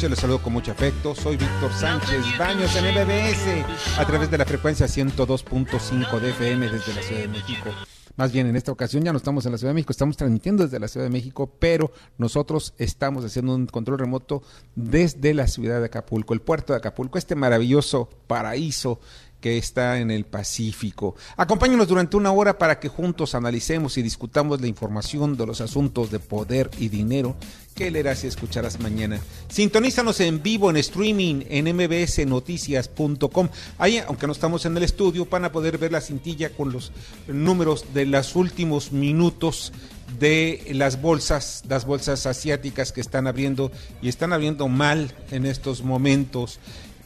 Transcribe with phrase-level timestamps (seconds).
[0.00, 0.10] Noches.
[0.10, 1.14] Les saludo con mucho afecto.
[1.14, 6.94] Soy Víctor Sánchez Baños en MBS a través de la frecuencia 102.5 de FM desde
[6.94, 7.70] la Ciudad de México.
[8.16, 10.64] Más bien, en esta ocasión ya no estamos en la Ciudad de México, estamos transmitiendo
[10.64, 14.42] desde la Ciudad de México, pero nosotros estamos haciendo un control remoto
[14.74, 19.00] desde la ciudad de Acapulco, el puerto de Acapulco, este maravilloso paraíso
[19.40, 21.16] que está en el Pacífico.
[21.36, 26.10] Acompáñenos durante una hora para que juntos analicemos y discutamos la información de los asuntos
[26.10, 27.36] de poder y dinero
[27.74, 29.20] que leerás y escucharás mañana.
[29.48, 33.48] Sintonízanos en vivo en streaming en mbsnoticias.com.
[33.78, 36.92] Ahí, aunque no estamos en el estudio, van a poder ver la cintilla con los
[37.26, 39.72] números de los últimos minutos
[40.18, 43.70] de las bolsas, las bolsas asiáticas que están abriendo
[44.02, 46.58] y están abriendo mal en estos momentos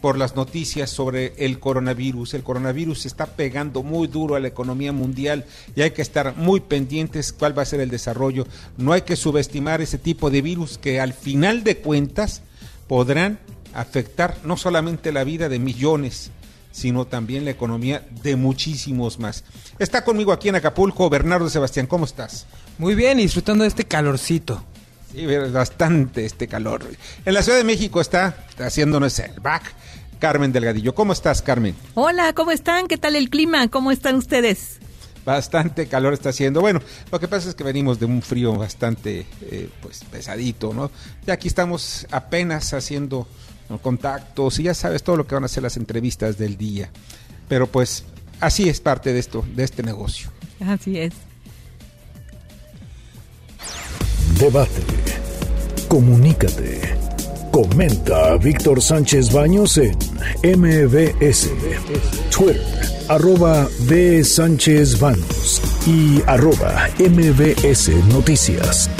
[0.05, 2.35] por las noticias sobre el coronavirus.
[2.35, 6.61] El coronavirus está pegando muy duro a la economía mundial y hay que estar muy
[6.61, 8.47] pendientes cuál va a ser el desarrollo.
[8.77, 12.43] No hay que subestimar ese tipo de virus que al final de cuentas
[12.87, 13.39] podrán
[13.73, 16.31] afectar no solamente la vida de millones,
[16.71, 19.43] sino también la economía de muchísimos más.
[19.79, 22.45] Está conmigo aquí en Acapulco Bernardo Sebastián, ¿cómo estás?
[22.77, 24.63] Muy bien, disfrutando de este calorcito.
[25.15, 26.83] Sí, bastante este calor.
[27.25, 29.63] En la Ciudad de México está haciéndonos el back
[30.19, 30.95] Carmen Delgadillo.
[30.95, 31.75] ¿Cómo estás, Carmen?
[31.95, 32.87] Hola, ¿cómo están?
[32.87, 33.69] ¿Qué tal el clima?
[33.69, 34.79] ¿Cómo están ustedes?
[35.25, 36.61] Bastante calor está haciendo.
[36.61, 36.81] Bueno,
[37.11, 40.91] lo que pasa es que venimos de un frío bastante eh, pues pesadito, ¿no?
[41.27, 43.27] Y aquí estamos apenas haciendo
[43.83, 46.91] contactos y ya sabes todo lo que van a ser las entrevistas del día.
[47.49, 48.05] Pero pues
[48.41, 50.31] así es parte de esto, de este negocio.
[50.61, 51.15] Así es.
[54.39, 54.83] Debate.
[55.89, 57.14] Comunícate.
[57.55, 59.97] Comenta Víctor Sánchez Baños en
[60.43, 61.49] MBS,
[62.37, 62.61] Twitter,
[63.09, 64.25] arroba B.
[64.25, 68.91] Sánchez Baños y arroba MBS Noticias.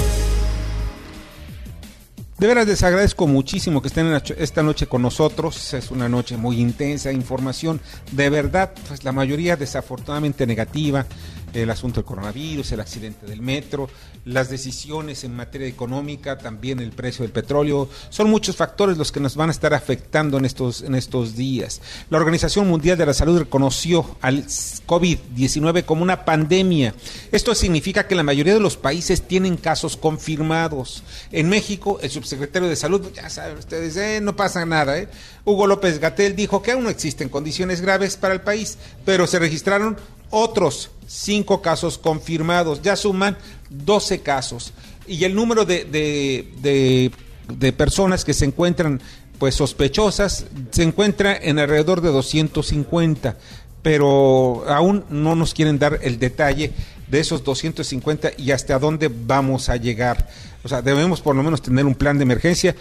[2.39, 4.07] De veras les agradezco muchísimo que estén
[4.39, 5.75] esta noche con nosotros.
[5.75, 7.81] Es una noche muy intensa, información
[8.13, 11.07] de verdad, pues la mayoría desafortunadamente negativa.
[11.55, 13.89] El asunto del coronavirus, el accidente del metro,
[14.25, 17.89] las decisiones en materia económica, también el precio del petróleo.
[18.11, 21.81] Son muchos factores los que nos van a estar afectando en estos, en estos días.
[22.11, 26.93] La Organización Mundial de la Salud reconoció al COVID-19 como una pandemia.
[27.31, 31.05] Esto significa que la mayoría de los países tienen casos confirmados.
[31.31, 34.99] En México, el subsecretario de Salud, ya saben ustedes, eh, no pasa nada.
[34.99, 35.09] ¿eh?
[35.45, 39.39] Hugo López Gatel dijo que aún no existen condiciones graves para el país, pero se
[39.39, 39.97] registraron
[40.35, 42.83] otros cinco casos confirmados.
[42.83, 43.37] Ya suman
[43.71, 44.73] 12 casos.
[45.07, 47.11] Y el número de, de,
[47.59, 49.01] de- personas que se encuentran
[49.39, 53.37] pues sospechosas se encuentra en alrededor de 250
[53.83, 56.73] pero aún no nos quieren dar el detalle
[57.15, 60.29] de esos 250 y hasta dónde vamos a llegar.
[60.65, 62.75] O sea, debemos por lo menos tener un plan de emergencia.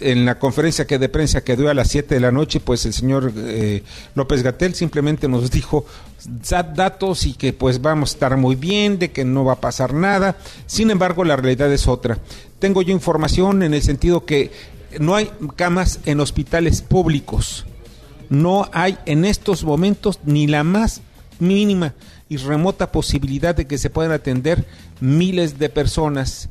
[0.00, 2.86] En la conferencia que de prensa que dio a las 7 de la noche, pues
[2.86, 3.82] el señor eh,
[4.14, 5.84] López Gatel simplemente nos dijo
[6.48, 9.60] "Da- datos y que pues vamos a estar muy bien, de que no va a
[9.60, 10.36] pasar nada.
[10.66, 12.18] Sin embargo, la realidad es otra.
[12.58, 14.50] Tengo yo información en el sentido que
[14.98, 17.66] no hay camas en hospitales públicos
[18.28, 21.00] no hay en estos momentos ni la más
[21.38, 21.94] mínima
[22.28, 24.66] y remota posibilidad de que se puedan atender
[25.00, 26.48] miles de personas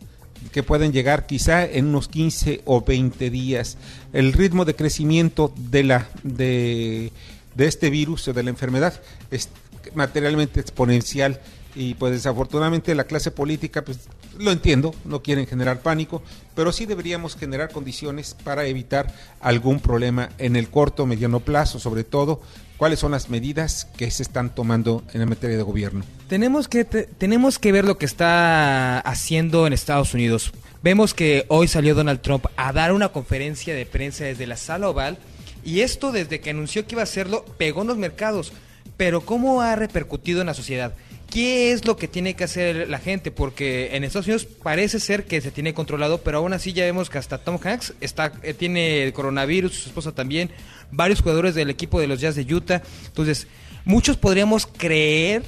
[0.52, 3.78] que pueden llegar quizá en unos 15 o 20 días.
[4.14, 7.12] El ritmo de crecimiento de la de,
[7.56, 9.02] de este virus o de la enfermedad
[9.32, 9.50] es
[9.94, 11.40] materialmente exponencial
[11.76, 14.00] y pues desafortunadamente la clase política pues
[14.38, 16.22] lo entiendo, no quieren generar pánico,
[16.56, 22.04] pero sí deberíamos generar condiciones para evitar algún problema en el corto mediano plazo, sobre
[22.04, 22.42] todo
[22.78, 26.04] cuáles son las medidas que se están tomando en la materia de gobierno.
[26.28, 30.52] Tenemos que, te- tenemos que ver lo que está haciendo en Estados Unidos.
[30.84, 34.90] Vemos que hoy salió Donald Trump a dar una conferencia de prensa desde la sala
[34.90, 35.18] oval
[35.64, 38.54] y esto desde que anunció que iba a hacerlo pegó en los mercados.
[38.98, 40.94] Pero ¿cómo ha repercutido en la sociedad?
[41.30, 43.32] ¿Qué es lo que tiene que hacer la gente?
[43.32, 47.10] Porque en Estados Unidos parece ser que se tiene controlado, pero aún así ya vemos
[47.10, 50.52] que hasta Tom Hanks está, eh, tiene coronavirus, su esposa también,
[50.92, 52.82] varios jugadores del equipo de los Jazz de Utah.
[53.08, 53.48] Entonces,
[53.84, 55.44] muchos podríamos creer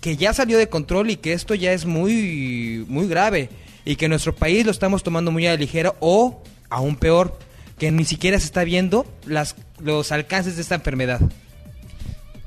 [0.00, 3.48] que ya salió de control y que esto ya es muy, muy grave
[3.84, 7.38] y que nuestro país lo estamos tomando muy a la ligera o, aún peor,
[7.78, 11.20] que ni siquiera se está viendo las, los alcances de esta enfermedad.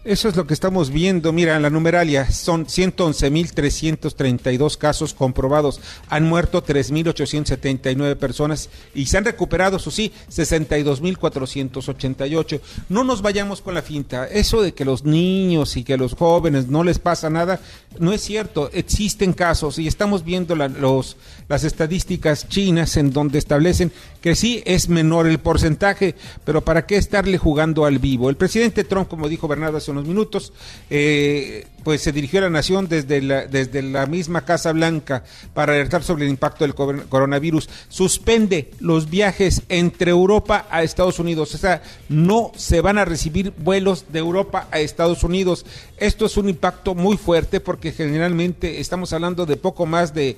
[0.05, 1.33] Eso es lo que estamos viendo.
[1.33, 5.81] Mira, la numeralia son 111.332 casos comprobados.
[6.09, 12.59] Han muerto 3.879 personas y se han recuperado, eso sí, 62.488.
[12.89, 14.27] No nos vayamos con la finta.
[14.27, 17.59] Eso de que los niños y que los jóvenes no les pasa nada,
[17.97, 18.69] no es cierto.
[18.73, 21.17] Existen casos y estamos viendo los,
[21.49, 23.91] las estadísticas chinas en donde establecen
[24.21, 26.13] que sí es menor el porcentaje,
[26.43, 28.29] pero ¿para qué estarle jugando al vivo?
[28.29, 30.53] El presidente Trump, como dijo Bernardo hace unos minutos,
[30.89, 35.74] eh, pues se dirigió a la nación desde la, desde la misma Casa Blanca para
[35.74, 37.69] alertar sobre el impacto del co- coronavirus.
[37.89, 41.53] Suspende los viajes entre Europa a Estados Unidos.
[41.53, 45.65] O sea, no se van a recibir vuelos de Europa a Estados Unidos.
[45.98, 50.38] Esto es un impacto muy fuerte porque generalmente estamos hablando de poco más de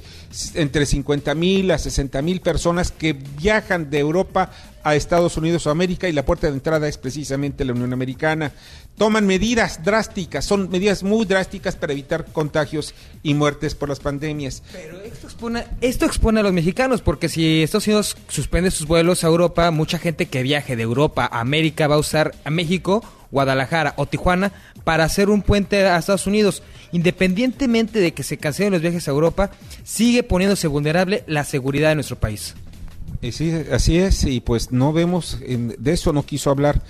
[0.54, 4.52] entre 50 mil a 60 mil personas que viajan de Europa
[4.88, 8.54] a Estados Unidos o América y la puerta de entrada es precisamente la Unión Americana.
[8.98, 14.64] Toman medidas drásticas, son medidas muy drásticas para evitar contagios y muertes por las pandemias.
[14.72, 19.26] Pero esto expone, esto expone a los mexicanos, porque si Estados Unidos suspende sus vuelos
[19.26, 23.04] a Europa, mucha gente que viaje de Europa a América va a usar a México,
[23.30, 24.54] Guadalajara o Tijuana
[24.86, 26.64] para hacer un puente a Estados Unidos.
[26.94, 29.52] Independientemente de que se cancelen los viajes a Europa,
[29.84, 32.56] sigue poniéndose vulnerable la seguridad de nuestro país.
[33.22, 36.82] Sí, así es, y pues no vemos, de eso no quiso hablar.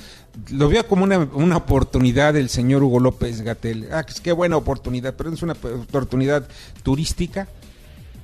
[0.51, 3.87] Lo veo como una, una oportunidad el señor Hugo López Gatel.
[3.91, 6.47] Ah, pues qué buena oportunidad, pero es una oportunidad
[6.83, 7.47] turística.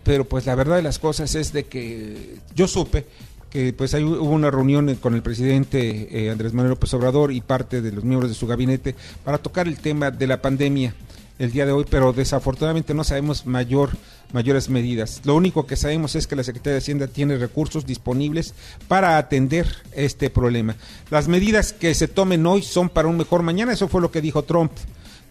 [0.03, 3.05] Pero pues la verdad de las cosas es de que yo supe
[3.49, 7.39] que pues ahí hubo una reunión con el presidente eh, Andrés Manuel López Obrador y
[7.39, 10.93] parte de los miembros de su gabinete para tocar el tema de la pandemia
[11.39, 13.91] el día de hoy, pero desafortunadamente no sabemos mayor
[14.33, 15.21] mayores medidas.
[15.23, 18.53] Lo único que sabemos es que la Secretaría de Hacienda tiene recursos disponibles
[18.87, 20.75] para atender este problema.
[21.09, 24.21] Las medidas que se tomen hoy son para un mejor mañana, eso fue lo que
[24.21, 24.71] dijo Trump.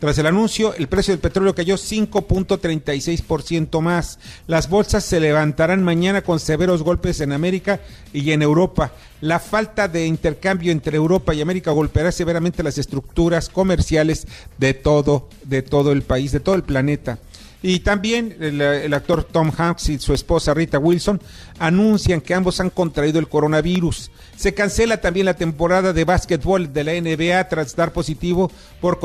[0.03, 4.19] Tras el anuncio, el precio del petróleo cayó 5.36% más.
[4.49, 7.79] Las bolsas se levantarán mañana con severos golpes en América
[8.13, 8.91] y en Europa.
[9.21, 14.27] La falta de intercambio entre Europa y América golpeará severamente las estructuras comerciales
[14.59, 17.21] de todo, de todo el país, de todo el planeta.
[17.63, 21.21] Y también el, actor Tom Hanks y su esposa Rita Wilson
[21.59, 24.11] anuncian que ambos han contraído el coronavirus.
[24.37, 28.51] Se cancela también la temporada de básquetbol de la NBA tras dar positivo
[28.81, 28.99] por,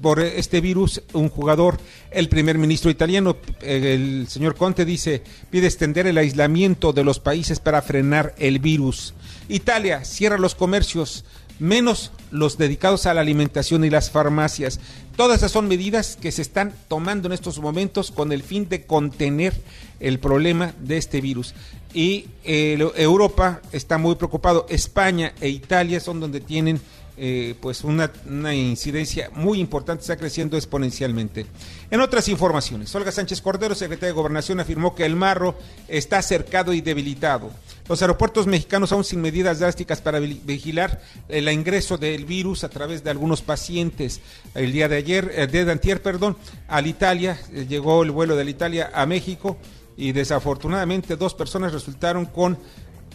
[0.00, 1.78] por este virus un jugador.
[2.12, 7.58] El primer ministro italiano, el señor Conte, dice, pide extender el aislamiento de los países
[7.58, 9.14] para frenar el virus.
[9.48, 11.24] Italia cierra los comercios
[11.58, 14.80] menos los dedicados a la alimentación y las farmacias.
[15.16, 18.84] Todas esas son medidas que se están tomando en estos momentos con el fin de
[18.84, 19.54] contener
[20.00, 21.54] el problema de este virus.
[21.92, 24.66] Y eh, Europa está muy preocupado.
[24.68, 26.80] España e Italia son donde tienen
[27.16, 28.10] eh, pues una,
[28.54, 31.46] incidencia muy importante, está creciendo exponencialmente.
[31.90, 35.56] En otras informaciones, Olga Sánchez Cordero, secretaria de Gobernación, afirmó que el marro
[35.86, 37.50] está cercado y debilitado.
[37.88, 43.04] Los aeropuertos mexicanos aún sin medidas drásticas para vigilar el ingreso del virus a través
[43.04, 44.20] de algunos pacientes.
[44.54, 46.36] El día de ayer, día de antier, perdón,
[46.66, 49.56] al Italia, eh, llegó el vuelo de Italia a México
[49.96, 52.58] y desafortunadamente dos personas resultaron con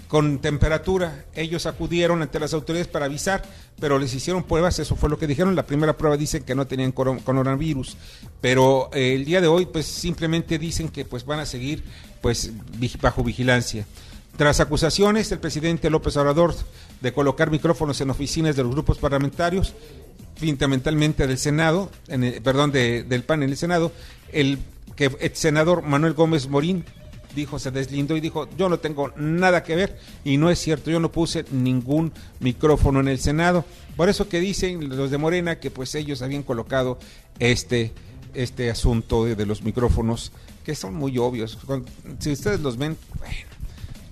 [0.09, 1.23] con temperatura.
[1.35, 3.43] Ellos acudieron ante las autoridades para avisar,
[3.79, 5.55] pero les hicieron pruebas, eso fue lo que dijeron.
[5.55, 7.95] La primera prueba dicen que no tenían coronavirus,
[8.41, 11.83] pero eh, el día de hoy pues simplemente dicen que pues van a seguir
[12.21, 12.51] pues
[12.99, 13.85] bajo vigilancia.
[14.35, 16.55] Tras acusaciones, el presidente López Obrador
[17.01, 19.75] de colocar micrófonos en oficinas de los grupos parlamentarios,
[20.37, 23.91] fundamentalmente del Senado, en el, perdón, de, del PAN en el Senado,
[24.31, 24.57] el
[24.95, 26.83] que el senador Manuel Gómez Morín
[27.35, 30.91] dijo, se deslindó y dijo, yo no tengo nada que ver y no es cierto,
[30.91, 33.65] yo no puse ningún micrófono en el Senado.
[33.95, 36.99] Por eso que dicen los de Morena que pues ellos habían colocado
[37.39, 37.91] este,
[38.33, 40.31] este asunto de, de los micrófonos,
[40.63, 41.57] que son muy obvios.
[42.19, 43.35] Si ustedes los ven, bueno,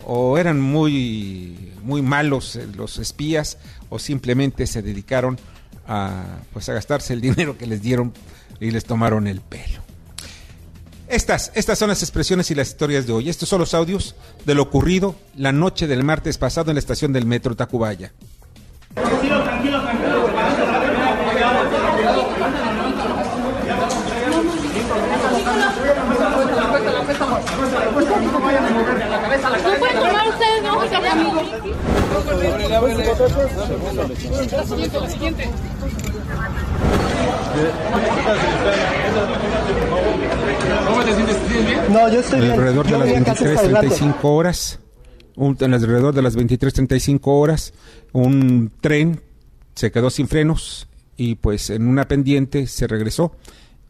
[0.10, 3.58] o eran muy, muy malos los espías
[3.90, 5.38] o simplemente se dedicaron
[5.86, 8.14] a, pues, a gastarse el dinero que les dieron
[8.60, 9.82] y les tomaron el pelo.
[11.10, 13.30] Estas, estas son las expresiones y las historias de hoy.
[13.30, 17.14] Estos son los audios de lo ocurrido la noche del martes pasado en la estación
[17.14, 18.12] del metro Tacubaya.
[18.94, 20.28] Tranquilo, tranquilo, tranquilo.
[32.70, 35.50] La siguiente, la siguiente
[41.90, 42.52] no, yo estoy bien.
[42.54, 43.88] alrededor de Yo las voy a casa hasta el rato.
[43.88, 44.80] 23.35 horas,
[45.36, 47.74] un, en alrededor de las 23.35 horas,
[48.14, 49.22] un tren
[49.76, 53.36] se quedó sin frenos y pues en una pendiente se regresó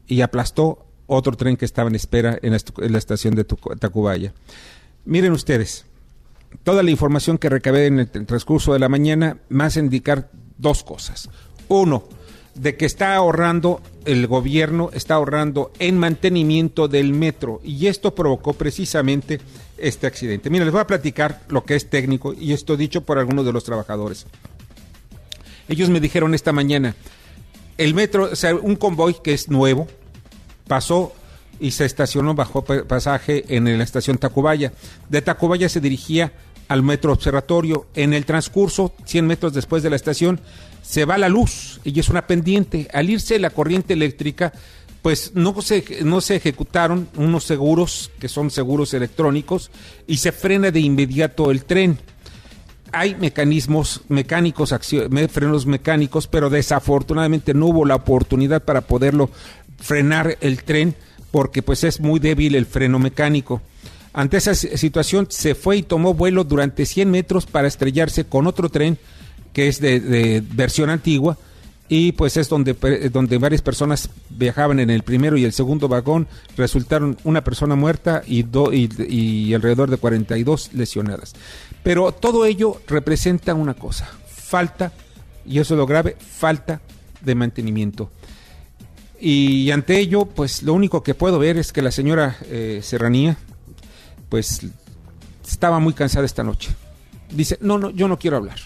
[0.06, 3.44] y aplastó otro tren que estaba en espera en la, estu- en la estación de
[3.44, 4.32] Tacubaya.
[5.06, 5.86] Miren ustedes,
[6.64, 10.84] toda la información que recabé en el transcurso de la mañana me hace indicar dos
[10.84, 11.30] cosas.
[11.68, 12.04] Uno,
[12.58, 18.52] de que está ahorrando, el gobierno está ahorrando en mantenimiento del metro y esto provocó
[18.52, 19.40] precisamente
[19.76, 20.50] este accidente.
[20.50, 23.52] Miren, les voy a platicar lo que es técnico y esto dicho por algunos de
[23.52, 24.26] los trabajadores.
[25.68, 26.94] Ellos me dijeron esta mañana,
[27.76, 29.86] el metro, o sea, un convoy que es nuevo,
[30.66, 31.12] pasó
[31.60, 34.72] y se estacionó bajo pa- pasaje en la estación Tacubaya.
[35.08, 36.32] De Tacubaya se dirigía
[36.68, 37.86] al metro observatorio.
[37.94, 40.40] En el transcurso, 100 metros después de la estación,
[40.88, 42.88] se va la luz y es una pendiente.
[42.94, 44.52] Al irse la corriente eléctrica,
[45.02, 49.70] pues no se, no se ejecutaron unos seguros, que son seguros electrónicos,
[50.06, 51.98] y se frena de inmediato el tren
[52.90, 54.74] hay mecanismos mecánicos,
[55.30, 59.28] frenos mecánicos, pero desafortunadamente no hubo la oportunidad para poderlo
[59.78, 60.94] frenar el tren
[61.30, 63.60] porque pues es muy débil el freno mecánico.
[64.14, 68.46] Ante esa si- situación se fue y tomó vuelo durante 100 metros para estrellarse con
[68.46, 68.96] otro tren
[69.52, 71.36] que es de, versión antigua
[71.88, 75.88] y pues es donde, pe- donde varias personas viajaban en el primero y el segundo
[75.88, 81.34] vagón, resultaron una persona muerta y, do- y, y alrededor de 42 lesionadas.
[81.82, 84.92] Pero todo ello representa una cosa, falta,
[85.46, 86.82] y eso es lo grave, falta
[87.22, 88.10] de mantenimiento.
[89.20, 93.36] Y ante ello, pues lo único que puedo ver es que la señora eh, Serranía,
[94.28, 94.60] pues
[95.46, 96.70] estaba muy cansada esta noche.
[97.30, 98.58] Dice, no, no, yo no quiero hablar.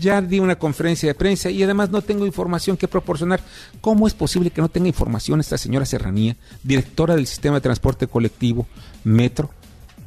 [0.00, 3.40] Ya di una conferencia de prensa y además no tengo información que proporcionar.
[3.80, 8.06] ¿Cómo es posible que no tenga información esta señora Serranía, directora del sistema de transporte
[8.06, 8.66] colectivo,
[9.04, 9.50] Metro,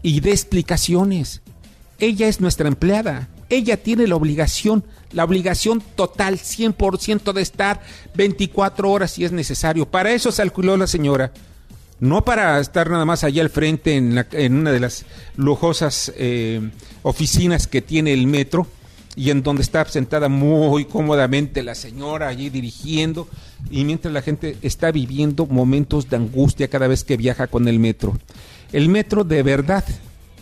[0.01, 1.41] y dé explicaciones?
[1.99, 3.29] Ella es nuestra empleada.
[3.49, 7.81] Ella tiene la obligación, la obligación total, 100% de estar
[8.15, 9.85] 24 horas si es necesario.
[9.85, 11.31] Para eso se alquiló la señora.
[11.99, 15.05] No para estar nada más allá al frente en, la- en una de las
[15.37, 16.59] lujosas eh,
[17.03, 18.67] oficinas que tiene el metro
[19.15, 23.27] y en donde está sentada muy cómodamente la señora allí dirigiendo
[23.69, 27.79] y mientras la gente está viviendo momentos de angustia cada vez que viaja con el
[27.79, 28.17] metro.
[28.71, 29.85] El metro de verdad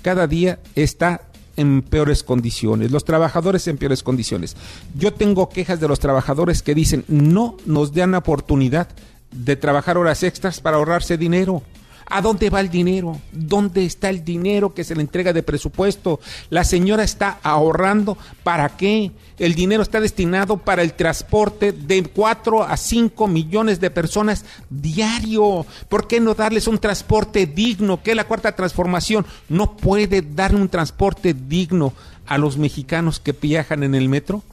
[0.01, 1.22] cada día está
[1.56, 4.56] en peores condiciones, los trabajadores en peores condiciones.
[4.98, 8.88] Yo tengo quejas de los trabajadores que dicen no nos dan oportunidad
[9.32, 11.63] de trabajar horas extras para ahorrarse dinero.
[12.05, 13.19] ¿A dónde va el dinero?
[13.31, 16.19] ¿Dónde está el dinero que se le entrega de presupuesto?
[16.50, 18.17] La señora está ahorrando.
[18.43, 19.12] ¿Para qué?
[19.39, 25.65] El dinero está destinado para el transporte de 4 a 5 millones de personas diario.
[25.89, 28.03] ¿Por qué no darles un transporte digno?
[28.03, 31.93] Que la cuarta transformación no puede darle un transporte digno
[32.25, 34.43] a los mexicanos que viajan en el metro.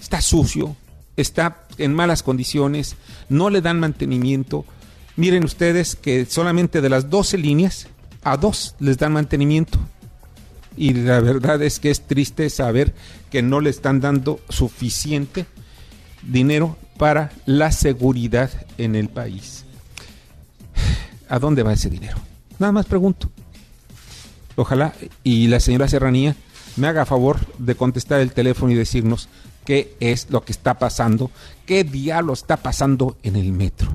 [0.00, 0.76] Está sucio,
[1.16, 2.96] está en malas condiciones,
[3.28, 4.64] no le dan mantenimiento.
[5.16, 7.88] Miren ustedes que solamente de las 12 líneas,
[8.22, 9.78] a dos les dan mantenimiento.
[10.76, 12.94] Y la verdad es que es triste saber
[13.30, 15.46] que no le están dando suficiente
[16.22, 19.64] dinero para la seguridad en el país.
[21.28, 22.18] ¿A dónde va ese dinero?
[22.58, 23.30] Nada más pregunto.
[24.54, 24.92] Ojalá
[25.22, 26.36] y la señora Serranía
[26.76, 29.28] me haga favor de contestar el teléfono y decirnos
[29.64, 31.30] qué es lo que está pasando,
[31.64, 33.92] qué diablo está pasando en el metro.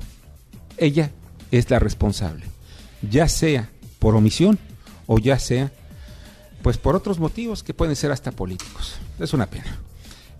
[0.82, 1.12] Ella
[1.52, 2.44] es la responsable,
[3.08, 3.70] ya sea
[4.00, 4.58] por omisión
[5.06, 5.70] o ya sea
[6.60, 8.96] pues por otros motivos que pueden ser hasta políticos.
[9.20, 9.78] Es una pena.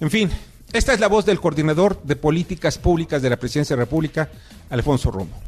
[0.00, 0.30] En fin,
[0.72, 4.30] esta es la voz del coordinador de políticas públicas de la Presidencia de la República,
[4.68, 5.40] Alfonso Romo.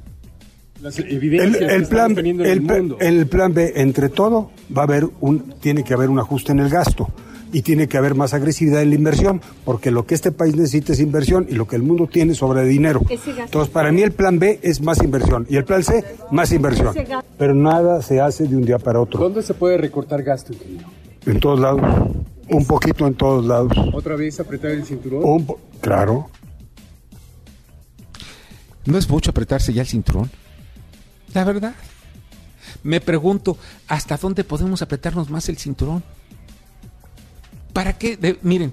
[0.81, 2.99] Las El, evidencias plan, mundo.
[3.01, 6.61] el plan B, entre todo, va a haber un, tiene que haber un ajuste en
[6.61, 7.09] el gasto
[7.55, 10.93] y tiene que haber más agresividad en la inversión, porque lo que este país necesita
[10.93, 13.01] es inversión y lo que el mundo tiene es sobre dinero.
[13.09, 16.93] Entonces, para mí el plan B es más inversión y el plan C, más inversión.
[17.39, 19.21] Pero nada se hace de un día para otro.
[19.21, 20.89] ¿Dónde se puede recortar gasto, ingeniero?
[21.27, 21.81] En todos lados.
[22.51, 23.73] Un poquito en todos lados.
[23.95, 25.23] ¿Otra vez apretar el cinturón?
[25.25, 26.29] Un po- claro.
[28.85, 30.31] ¿No es mucho apretarse ya el cinturón?
[31.33, 31.75] La verdad.
[32.83, 33.57] Me pregunto,
[33.89, 36.03] ¿hasta dónde podemos apretarnos más el cinturón?
[37.75, 38.17] ¿Para qué?
[38.17, 38.73] De- miren,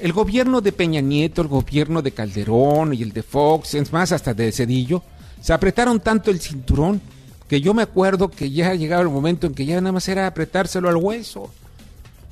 [0.00, 4.10] el gobierno de Peña Nieto, el gobierno de Calderón y el de Fox, es más,
[4.10, 5.04] hasta de Cedillo,
[5.40, 7.00] se apretaron tanto el cinturón
[7.48, 10.26] que yo me acuerdo que ya llegaba el momento en que ya nada más era
[10.26, 11.50] apretárselo al hueso.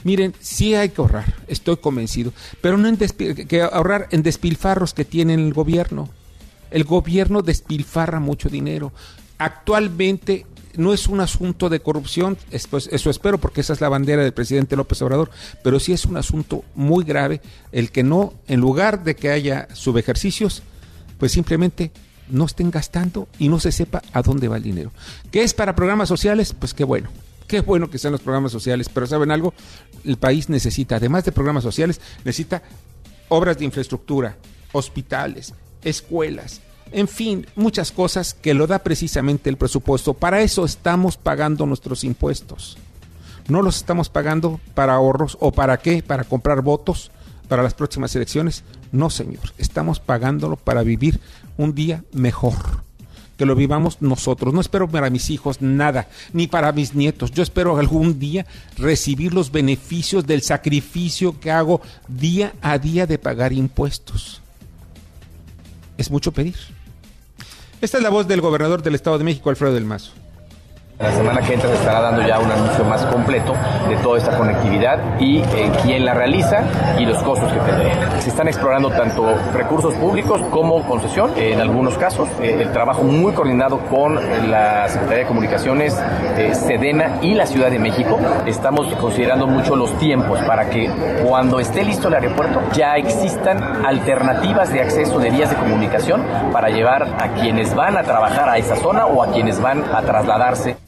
[0.05, 5.05] Miren, sí hay que ahorrar, estoy convencido, pero no en que ahorrar en despilfarros que
[5.05, 6.09] tiene el gobierno.
[6.71, 8.93] El gobierno despilfarra mucho dinero.
[9.39, 13.89] Actualmente no es un asunto de corrupción, es- pues, eso espero porque esa es la
[13.89, 15.31] bandera del presidente López Obrador,
[15.63, 17.41] pero sí es un asunto muy grave
[17.73, 20.63] el que no, en lugar de que haya subejercicios,
[21.19, 21.91] pues simplemente
[22.29, 24.93] no estén gastando y no se sepa a dónde va el dinero.
[25.31, 26.55] ¿Qué es para programas sociales?
[26.59, 27.09] Pues qué bueno.
[27.47, 29.55] Qué bueno que sean los programas sociales, pero ¿saben algo?
[30.05, 32.61] El país necesita, además de programas sociales, necesita
[33.29, 34.37] obras de infraestructura,
[34.73, 36.61] hospitales, escuelas,
[36.93, 40.15] en fin, muchas cosas que lo da precisamente el presupuesto.
[40.15, 42.79] Para eso estamos pagando nuestros impuestos.
[43.49, 47.11] No los estamos pagando para ahorros o para qué, para comprar votos
[47.49, 48.65] para las próximas elecciones.
[48.93, 51.21] No, señor, estamos pagándolo para vivir
[51.57, 52.85] un día mejor.
[53.37, 54.55] Que lo vivamos nosotros.
[54.55, 57.31] No espero para mis hijos nada, ni para mis nietos.
[57.33, 58.47] Yo espero algún día
[58.79, 64.41] recibir los beneficios del sacrificio que hago día a día de pagar impuestos.
[65.99, 66.76] Es mucho pedir.
[67.87, 70.11] Esta es la voz del gobernador del Estado de México, Alfredo del Mazo.
[70.99, 73.53] La semana que entra se estará dando ya un anuncio más completo
[73.87, 76.63] de toda esta conectividad y eh, quién la realiza
[76.99, 78.19] y los costos que tendría.
[78.19, 82.31] Se están explorando tanto recursos públicos como concesión, en algunos casos.
[82.41, 84.15] eh, el trabajo muy coordinado con
[84.51, 86.03] la Secretaría de Comunicaciones,
[86.39, 88.19] eh, Sedena y la Ciudad de México.
[88.47, 90.91] Estamos considerando mucho los tiempos para que
[91.29, 96.71] cuando esté listo el aeropuerto ya existan alternativas de acceso de vías de comunicación para
[96.71, 100.86] llevar a quienes van a trabajar a esa zona o a quienes van a trasladarse.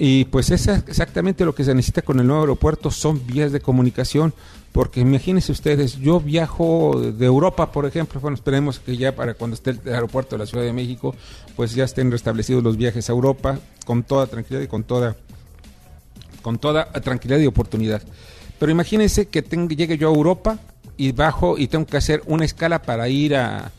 [0.00, 3.58] Y pues es exactamente lo que se necesita con el nuevo aeropuerto, son vías de
[3.60, 4.32] comunicación,
[4.70, 9.54] porque imagínense ustedes, yo viajo de Europa, por ejemplo, bueno, esperemos que ya para cuando
[9.56, 11.16] esté el aeropuerto de la Ciudad de México,
[11.56, 15.16] pues ya estén restablecidos los viajes a Europa con toda tranquilidad y con toda,
[16.42, 18.00] con toda tranquilidad y oportunidad.
[18.60, 20.60] Pero imagínense que tenga- llegue yo a Europa
[20.96, 23.72] y bajo y tengo que hacer una escala para ir a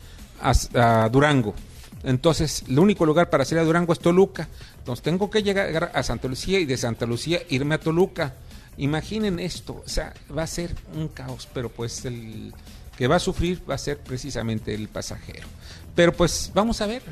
[1.10, 1.54] Durango.
[2.02, 4.48] Entonces, el único lugar para salir a Durango es Toluca.
[4.78, 8.34] Entonces, tengo que llegar a Santa Lucía y de Santa Lucía irme a Toluca.
[8.78, 12.54] Imaginen esto, o sea, va a ser un caos, pero pues el
[12.96, 15.46] que va a sufrir va a ser precisamente el pasajero.
[15.94, 17.02] Pero pues vamos a ver,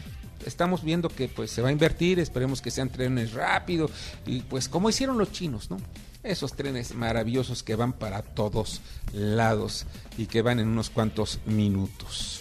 [0.46, 3.90] estamos viendo que pues se va a invertir, esperemos que sean trenes rápidos
[4.26, 5.78] y pues como hicieron los chinos, ¿no?
[6.22, 8.80] Esos trenes maravillosos que van para todos
[9.12, 12.37] lados y que van en unos cuantos minutos.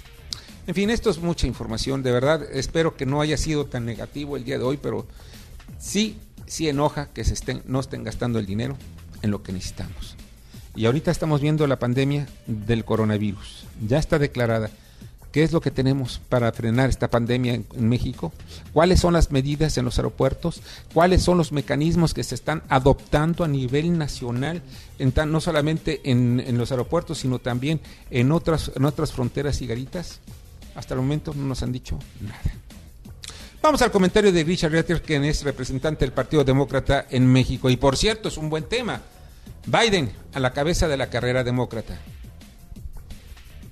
[0.68, 2.44] En fin, esto es mucha información, de verdad.
[2.52, 5.08] Espero que no haya sido tan negativo el día de hoy, pero
[5.80, 8.76] sí, sí enoja que se estén, no estén gastando el dinero
[9.22, 10.18] en lo que necesitamos.
[10.76, 13.64] Y ahorita estamos viendo la pandemia del coronavirus.
[13.88, 14.70] Ya está declarada.
[15.32, 18.34] ¿Qué es lo que tenemos para frenar esta pandemia en, México?
[18.74, 20.62] ¿Cuáles son las medidas en los aeropuertos?
[20.94, 24.62] ¿Cuáles son los mecanismos que se están adoptando a nivel nacional,
[25.00, 29.62] en tan- no solamente en, en los aeropuertos, sino también en otras, en otras fronteras
[29.62, 30.20] y garitas?
[30.78, 32.40] Hasta el momento no nos han dicho nada.
[33.64, 37.70] Vamos al comentario de Richard Retter, quien es representante del Partido Demócrata en México.
[37.72, 39.02] Y por cierto, es un buen tema.
[39.66, 41.98] Biden a la cabeza de la carrera demócrata.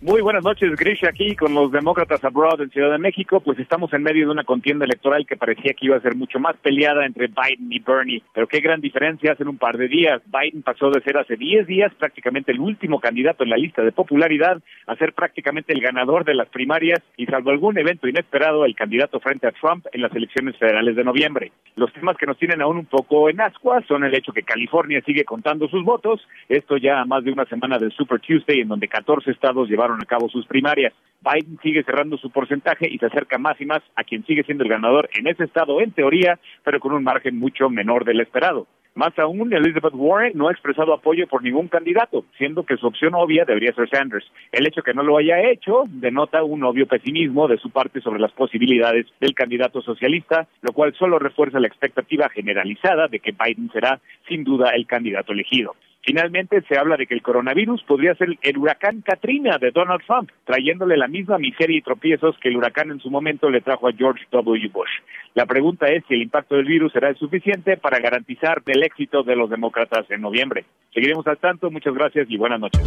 [0.05, 3.39] Muy buenas noches, Grisha, aquí con los demócratas abroad en Ciudad de México.
[3.39, 6.39] Pues estamos en medio de una contienda electoral que parecía que iba a ser mucho
[6.39, 8.21] más peleada entre Biden y Bernie.
[8.31, 10.21] Pero qué gran diferencia hace un par de días.
[10.27, 13.91] Biden pasó de ser hace 10 días prácticamente el último candidato en la lista de
[13.91, 18.75] popularidad a ser prácticamente el ganador de las primarias y salvo algún evento inesperado, el
[18.75, 21.51] candidato frente a Trump en las elecciones federales de noviembre.
[21.77, 25.01] Los temas que nos tienen aún un poco en ascuas son el hecho que California
[25.03, 28.67] sigue contando sus votos, esto ya a más de una semana del Super Tuesday en
[28.67, 30.93] donde 14 estados llevaron a cabo sus primarias.
[31.21, 34.63] Biden sigue cerrando su porcentaje y se acerca más y más a quien sigue siendo
[34.63, 38.67] el ganador en ese estado en teoría, pero con un margen mucho menor del esperado.
[38.95, 43.13] Más aún, Elizabeth Warren no ha expresado apoyo por ningún candidato, siendo que su opción
[43.13, 44.25] obvia debería ser Sanders.
[44.53, 48.21] El hecho que no lo haya hecho denota un obvio pesimismo de su parte sobre
[48.21, 53.69] las posibilidades del candidato socialista, lo cual solo refuerza la expectativa generalizada de que Biden
[53.73, 55.75] será sin duda el candidato elegido.
[56.05, 60.29] Finalmente se habla de que el coronavirus podría ser el huracán Katrina de Donald Trump,
[60.45, 63.91] trayéndole la misma miseria y tropiezos que el huracán en su momento le trajo a
[63.91, 64.69] George W.
[64.71, 64.89] Bush.
[65.33, 69.23] La pregunta es si el impacto del virus será el suficiente para garantizar el éxito
[69.23, 70.65] de los demócratas en noviembre.
[70.93, 72.81] Seguiremos al tanto, muchas gracias y buenas noches.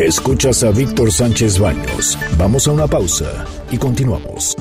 [0.00, 2.18] Escuchas a Víctor Sánchez Baños.
[2.38, 4.56] Vamos a una pausa y continuamos.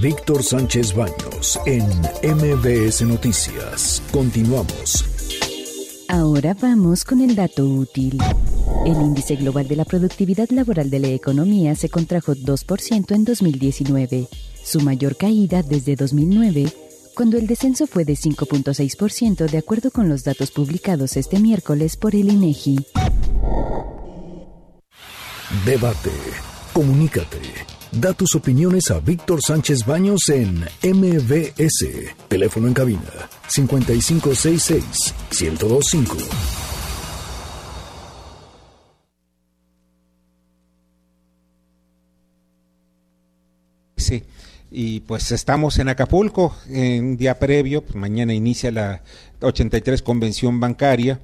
[0.00, 1.82] Víctor Sánchez Baños en
[2.22, 4.00] MBS Noticias.
[4.12, 5.17] Continuamos.
[6.08, 8.18] Ahora vamos con el dato útil.
[8.86, 14.28] El índice global de la productividad laboral de la economía se contrajo 2% en 2019.
[14.64, 16.70] su mayor caída desde 2009,
[17.14, 22.14] cuando el descenso fue de 5.6% de acuerdo con los datos publicados este miércoles por
[22.14, 22.78] el INEGI.
[25.64, 26.12] Debate.
[26.74, 27.77] Comunícate.
[27.92, 31.86] Da tus opiniones a Víctor Sánchez Baños en MBS.
[32.28, 33.00] Teléfono en cabina
[33.48, 36.16] 5566 1025.
[43.96, 44.22] Sí,
[44.70, 49.02] y pues estamos en Acapulco, en un día previo, pues mañana inicia la
[49.40, 51.20] 83 Convención Bancaria,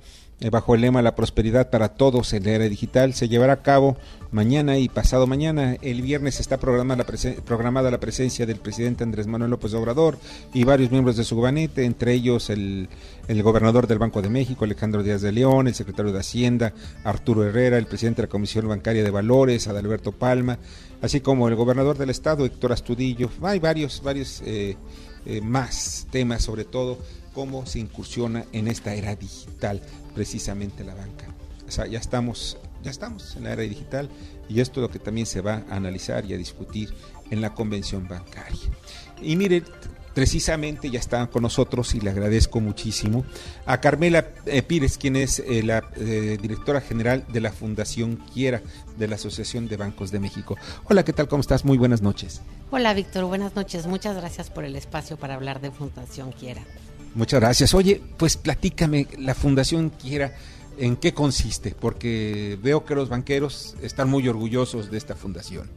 [0.51, 3.15] bajo el lema La prosperidad para todos en la era digital.
[3.15, 3.97] Se llevará a cabo
[4.31, 5.77] mañana y pasado mañana.
[5.81, 10.19] El viernes está programada la, programada la presencia del presidente Andrés Manuel López Obrador
[10.53, 12.89] y varios miembros de su gabinete, entre ellos el,
[13.29, 17.45] el gobernador del Banco de México, Alejandro Díaz de León, el secretario de Hacienda, Arturo
[17.45, 20.59] Herrera, el presidente de la Comisión Bancaria de Valores, Adalberto Palma,
[21.01, 23.31] así como el gobernador del estado, Héctor Astudillo.
[23.43, 24.77] Hay varios, varios eh,
[25.27, 26.99] eh, más temas, sobre todo
[27.35, 29.81] cómo se incursiona en esta era digital,
[30.15, 31.27] precisamente la banca.
[31.67, 34.09] O sea, ya estamos, ya estamos en la era digital
[34.49, 36.93] y esto es lo que también se va a analizar y a discutir
[37.31, 38.61] en la convención bancaria.
[39.23, 39.63] Y mire,
[40.15, 43.25] precisamente ya está con nosotros y le agradezco muchísimo
[43.67, 48.63] a Carmela eh, Pires, quien es eh, la eh, directora general de la Fundación Quiera
[48.97, 50.57] de la Asociación de Bancos de México.
[50.85, 51.29] Hola, ¿qué tal?
[51.29, 51.65] ¿Cómo estás?
[51.65, 52.41] Muy buenas noches.
[52.71, 53.87] Hola Víctor, buenas noches.
[53.87, 56.63] Muchas gracias por el espacio para hablar de Fundación Quiera.
[57.15, 57.75] Muchas gracias.
[57.75, 60.35] Oye, pues platícame, la Fundación Quiera,
[60.79, 61.75] ¿en qué consiste?
[61.79, 65.71] Porque veo que los banqueros están muy orgullosos de esta fundación.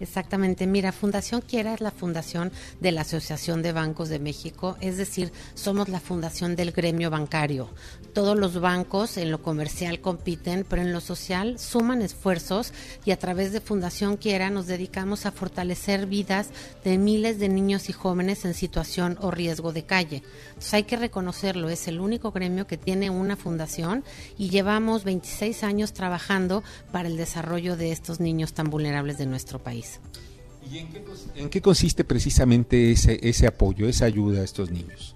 [0.00, 4.96] Exactamente, mira, Fundación Quiera es la fundación de la Asociación de Bancos de México, es
[4.96, 7.70] decir, somos la fundación del gremio bancario.
[8.12, 12.72] Todos los bancos en lo comercial compiten, pero en lo social suman esfuerzos
[13.04, 16.50] y a través de Fundación Quiera nos dedicamos a fortalecer vidas
[16.84, 20.22] de miles de niños y jóvenes en situación o riesgo de calle.
[20.48, 24.04] Entonces hay que reconocerlo, es el único gremio que tiene una fundación
[24.38, 29.58] y llevamos 26 años trabajando para el desarrollo de estos niños tan vulnerables de nuestro
[29.58, 29.83] país.
[30.70, 31.04] ¿Y en qué,
[31.36, 35.14] en qué consiste precisamente ese, ese apoyo, esa ayuda a estos niños?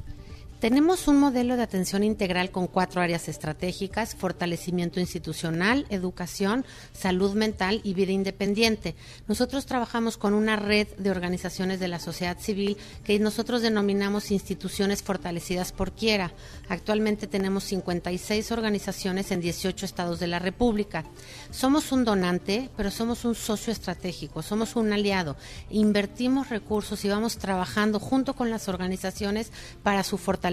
[0.61, 7.81] Tenemos un modelo de atención integral con cuatro áreas estratégicas, fortalecimiento institucional, educación, salud mental
[7.85, 8.97] y vida independiente.
[9.29, 15.05] Nosotros trabajamos con una red de organizaciones de la sociedad civil que nosotros denominamos instituciones
[15.05, 16.33] fortalecidas por quiera.
[16.68, 21.05] Actualmente tenemos 56 organizaciones en 18 estados de la República.
[21.53, 25.37] Somos un donante, pero somos un socio estratégico, somos un aliado.
[25.71, 29.53] Invertimos recursos y vamos trabajando junto con las organizaciones
[29.85, 30.47] para su fortalecimiento,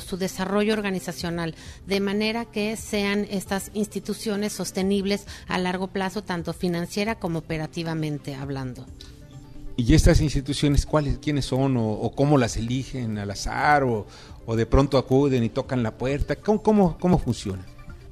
[0.00, 1.54] su desarrollo organizacional,
[1.86, 8.86] de manera que sean estas instituciones sostenibles a largo plazo, tanto financiera como operativamente hablando.
[9.76, 14.06] ¿Y estas instituciones cuáles, quiénes son o, cómo las eligen al azar o,
[14.46, 16.36] o de pronto acuden y tocan la puerta?
[16.36, 17.62] ¿Cómo, cómo, cómo funciona?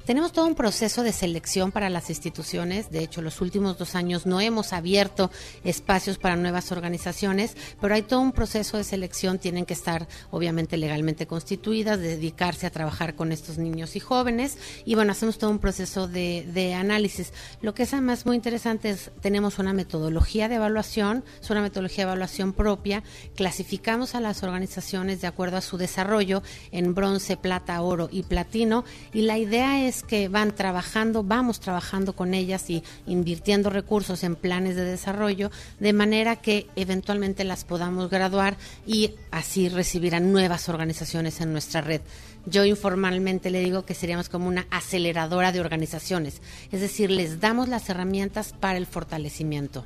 [0.04, 2.90] Tenemos todo un proceso de selección para las instituciones.
[2.90, 5.30] De hecho, los últimos dos años no hemos abierto
[5.64, 9.38] espacios para nuevas organizaciones, pero hay todo un proceso de selección.
[9.38, 14.58] Tienen que estar, obviamente, legalmente constituidas, dedicarse a trabajar con estos niños y jóvenes.
[14.84, 17.32] Y bueno, hacemos todo un proceso de, de análisis.
[17.62, 22.04] Lo que es además muy interesante es, tenemos una metodología de evaluación, es una metodología
[22.04, 23.02] de evaluación propia.
[23.36, 28.84] Clasificamos a las organizaciones de acuerdo a su desarrollo en bronce, plata, oro y platino.
[29.14, 34.36] Y la idea es que van trabajando, vamos trabajando con ellas y invirtiendo recursos en
[34.36, 41.40] planes de desarrollo, de manera que eventualmente las podamos graduar y así recibirán nuevas organizaciones
[41.40, 42.00] en nuestra red.
[42.46, 47.68] Yo informalmente le digo que seríamos como una aceleradora de organizaciones, es decir, les damos
[47.68, 49.84] las herramientas para el fortalecimiento.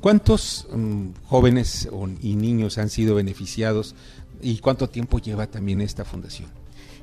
[0.00, 1.88] ¿Cuántos mm, jóvenes
[2.22, 3.94] y niños han sido beneficiados
[4.40, 6.57] y cuánto tiempo lleva también esta fundación?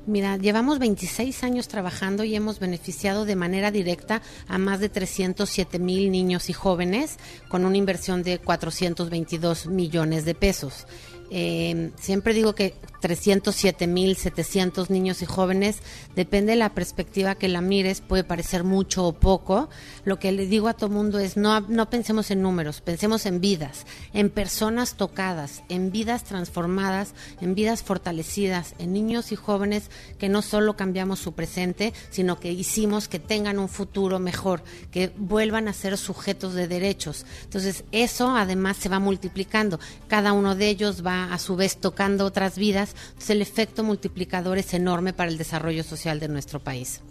[0.08, 5.80] Mira, llevamos 26 años trabajando y hemos beneficiado de manera directa a más de 307
[5.80, 7.18] mil niños y jóvenes
[7.50, 10.86] con una inversión de 422 millones de pesos.
[11.32, 15.78] Eh, siempre digo que 307 mil 700 niños y jóvenes,
[16.16, 19.70] depende de la perspectiva que la mires, puede parecer mucho o poco.
[20.06, 23.42] Lo que le digo a todo mundo es no, no pensemos en números, pensemos en
[23.42, 30.30] vidas, en personas tocadas, en vidas transformadas, en vidas fortalecidas, en niños y jóvenes que
[30.30, 35.68] no solo cambiamos su presente, sino que hicimos que tengan un futuro mejor, que vuelvan
[35.68, 37.26] a ser sujetos de derechos.
[37.44, 39.80] Entonces, eso además se va multiplicando.
[40.08, 42.96] Cada uno de ellos va a su vez tocando otras vidas.
[43.08, 47.02] Entonces, el efecto multiplicador es enorme para el desarrollo social de nuestro país.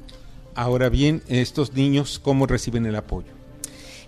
[0.55, 3.33] Ahora bien, estos niños, ¿cómo reciben el apoyo?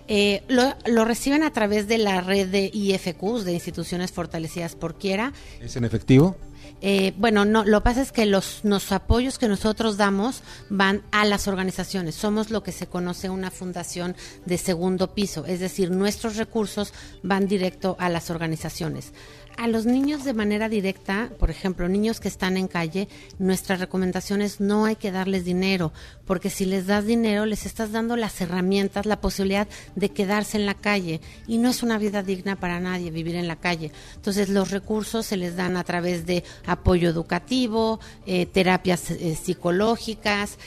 [0.08, 4.96] Eh, lo, lo reciben a través de la red de IFQs, de instituciones fortalecidas por
[4.96, 5.32] quiera.
[5.60, 6.36] ¿Es en efectivo?
[6.82, 11.02] Eh, bueno, no, lo que pasa es que los, los apoyos que nosotros damos van
[11.10, 12.14] a las organizaciones.
[12.14, 14.14] Somos lo que se conoce una fundación
[14.44, 16.92] de segundo piso, es decir, nuestros recursos
[17.22, 19.12] van directo a las organizaciones.
[19.56, 24.42] A los niños de manera directa, por ejemplo, niños que están en calle, nuestra recomendación
[24.42, 25.94] es no hay que darles dinero,
[26.26, 30.66] porque si les das dinero les estás dando las herramientas, la posibilidad de quedarse en
[30.66, 33.92] la calle y no es una vida digna para nadie vivir en la calle.
[34.16, 40.58] Entonces los recursos se les dan a través de apoyo educativo, eh, terapias eh, psicológicas,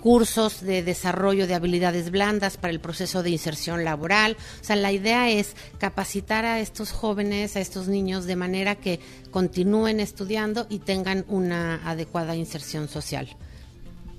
[0.00, 4.36] cursos de desarrollo de habilidades blandas para el proceso de inserción laboral.
[4.60, 9.00] O sea, la idea es capacitar a estos jóvenes, a estos niños, de manera que
[9.30, 13.36] continúen estudiando y tengan una adecuada inserción social.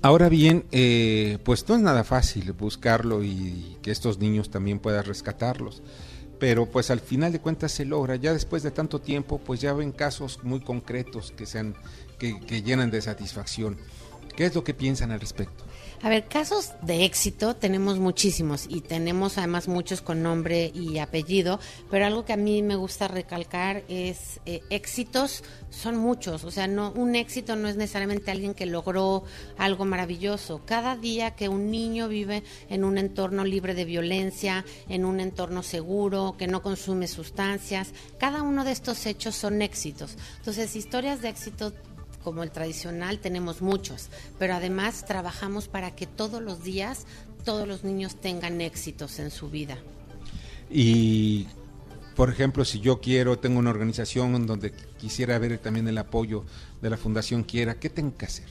[0.02, 5.04] Ahora bien, eh, pues no es nada fácil buscarlo y que estos niños también puedan
[5.04, 5.82] rescatarlos.
[6.38, 8.16] Pero pues al final de cuentas se logra.
[8.16, 11.74] Ya después de tanto tiempo, pues ya ven casos muy concretos que, sean,
[12.18, 13.76] que, que llenan de satisfacción.
[14.34, 15.64] ¿Qué es lo que piensan al respecto?
[16.02, 21.60] A ver, casos de éxito tenemos muchísimos y tenemos además muchos con nombre y apellido,
[21.90, 26.66] pero algo que a mí me gusta recalcar es eh, éxitos son muchos, o sea,
[26.68, 29.24] no un éxito no es necesariamente alguien que logró
[29.58, 30.62] algo maravilloso.
[30.64, 35.62] Cada día que un niño vive en un entorno libre de violencia, en un entorno
[35.62, 40.16] seguro, que no consume sustancias, cada uno de estos hechos son éxitos.
[40.38, 41.74] Entonces, historias de éxito
[42.22, 47.06] como el tradicional tenemos muchos, pero además trabajamos para que todos los días
[47.40, 49.78] todos los niños tengan éxitos en su vida.
[50.70, 51.46] Y,
[52.16, 56.44] por ejemplo, si yo quiero, tengo una organización donde quisiera ver también el apoyo
[56.80, 58.46] de la Fundación Quiera, ¿qué tengo que hacer?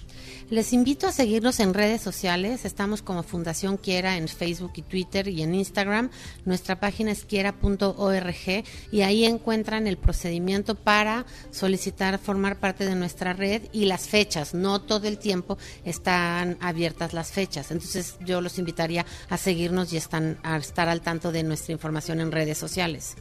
[0.50, 2.66] Les invito a seguirnos en redes sociales.
[2.66, 6.10] Estamos como Fundación Quiera en Facebook y Twitter y en Instagram.
[6.44, 13.34] Nuestra página es quiera.org y ahí encuentran el procedimiento para solicitar formar parte de nuestra
[13.34, 14.56] red y las fechas.
[14.56, 17.70] No todo el tiempo están abiertas las fechas.
[17.70, 22.22] Entonces yo los invitaría a seguirnos y están, a estar al tanto de nuestra información
[22.22, 23.18] en redes sociales.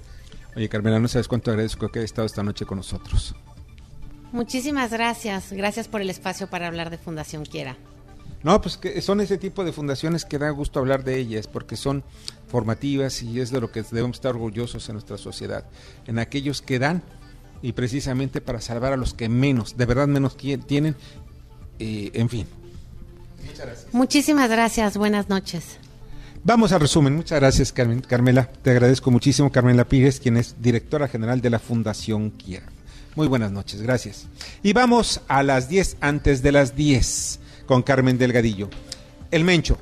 [0.57, 3.35] Oye, Carmela, no sabes cuánto agradezco que hayas estado esta noche con nosotros.
[4.33, 5.53] Muchísimas gracias.
[5.53, 7.77] Gracias por el espacio para hablar de Fundación Quiera.
[8.43, 11.77] No, pues que son ese tipo de fundaciones que da gusto hablar de ellas, porque
[11.77, 12.05] son
[12.47, 15.64] formativas y es de lo que debemos estar orgullosos en nuestra sociedad,
[16.07, 17.03] en aquellos que dan
[17.62, 20.95] y precisamente para salvar a los que menos, de verdad menos tienen,
[21.81, 22.47] eh, en fin.
[23.45, 23.95] Muchas gracias.
[23.95, 25.79] Muchísimas gracias, buenas noches.
[26.45, 27.17] Vamos al resumen.
[27.17, 28.49] Muchas gracias, Carmen, Carmela.
[28.62, 32.67] Te agradezco muchísimo, Carmela Pires, quien es directora general de la Fundación Quiera.
[33.18, 34.28] Muy buenas noches, gracias.
[34.62, 38.70] Y vamos a las 10 antes de las 10 con Carmen Delgadillo.
[39.33, 39.76] El Mencho.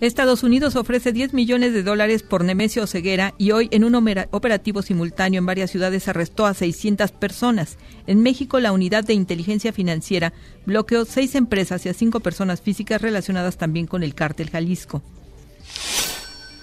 [0.00, 3.94] Estados Unidos ofrece 10 millones de dólares por Nemesio Ceguera y hoy en un
[4.30, 7.76] operativo simultáneo en varias ciudades arrestó a 600 personas.
[8.06, 10.32] En México, la unidad de inteligencia financiera
[10.64, 15.02] bloqueó seis empresas y a cinco personas físicas relacionadas también con el cártel Jalisco.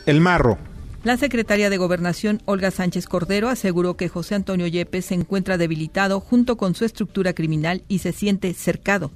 [0.07, 0.57] El Marro.
[1.05, 6.19] La secretaria de Gobernación, Olga Sánchez Cordero, aseguró que José Antonio Yepes se encuentra debilitado
[6.19, 9.11] junto con su estructura criminal y se siente cercado.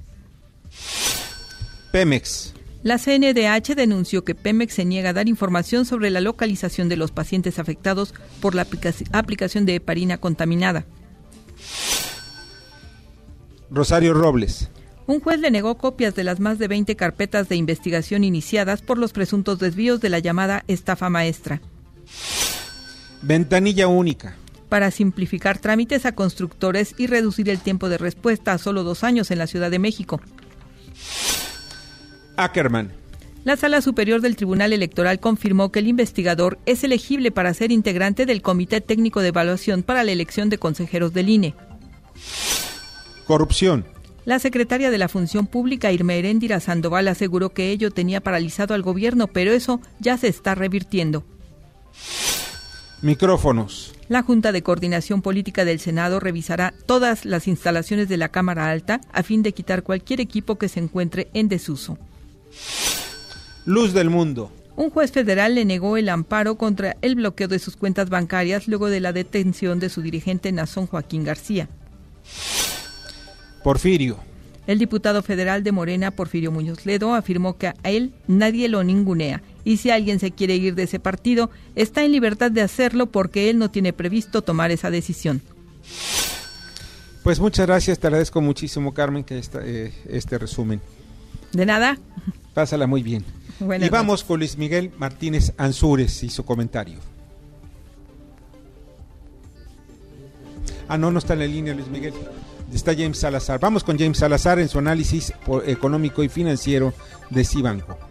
[1.90, 2.54] Pemex.
[2.84, 7.10] La CNDH denunció que Pemex se niega a dar información sobre la localización de los
[7.10, 8.68] pacientes afectados por la
[9.10, 10.86] aplicación de heparina contaminada.
[13.68, 14.70] Rosario Robles.
[15.08, 18.96] Un juez le negó copias de las más de 20 carpetas de investigación iniciadas por
[18.96, 21.60] los presuntos desvíos de la llamada estafa maestra.
[23.22, 24.36] Ventanilla única.
[24.68, 29.30] Para simplificar trámites a constructores y reducir el tiempo de respuesta a solo dos años
[29.30, 30.20] en la Ciudad de México.
[32.36, 32.92] Ackerman.
[33.42, 38.26] La Sala Superior del Tribunal Electoral confirmó que el investigador es elegible para ser integrante
[38.26, 41.54] del Comité Técnico de Evaluación para la elección de consejeros del INE.
[43.26, 43.86] Corrupción.
[44.26, 48.82] La secretaria de la Función Pública, Irma Heréndira Sandoval, aseguró que ello tenía paralizado al
[48.82, 51.24] gobierno, pero eso ya se está revirtiendo.
[53.02, 53.94] Micrófonos.
[54.08, 59.00] La Junta de Coordinación Política del Senado revisará todas las instalaciones de la Cámara Alta
[59.12, 61.96] a fin de quitar cualquier equipo que se encuentre en desuso.
[63.64, 64.52] Luz del mundo.
[64.76, 68.88] Un juez federal le negó el amparo contra el bloqueo de sus cuentas bancarias luego
[68.88, 71.68] de la detención de su dirigente Nazón Joaquín García.
[73.62, 74.18] Porfirio.
[74.66, 79.42] El diputado federal de Morena, Porfirio Muñoz Ledo, afirmó que a él nadie lo ningunea
[79.64, 83.50] y si alguien se quiere ir de ese partido, está en libertad de hacerlo porque
[83.50, 85.42] él no tiene previsto tomar esa decisión.
[87.22, 90.80] Pues muchas gracias, te agradezco muchísimo, Carmen, que esta, eh, este resumen.
[91.52, 91.98] De nada.
[92.54, 93.24] Pásala muy bien.
[93.58, 96.98] Buenas y vamos con Luis Miguel Martínez Ansúrez y su comentario.
[100.88, 102.14] Ah, no, no está en la línea Luis Miguel.
[102.72, 103.60] Está James Salazar.
[103.60, 105.32] Vamos con James Salazar en su análisis
[105.66, 106.94] económico y financiero
[107.28, 108.09] de Cibanco.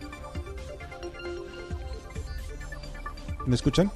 [3.49, 3.91] ¿Me escuchan?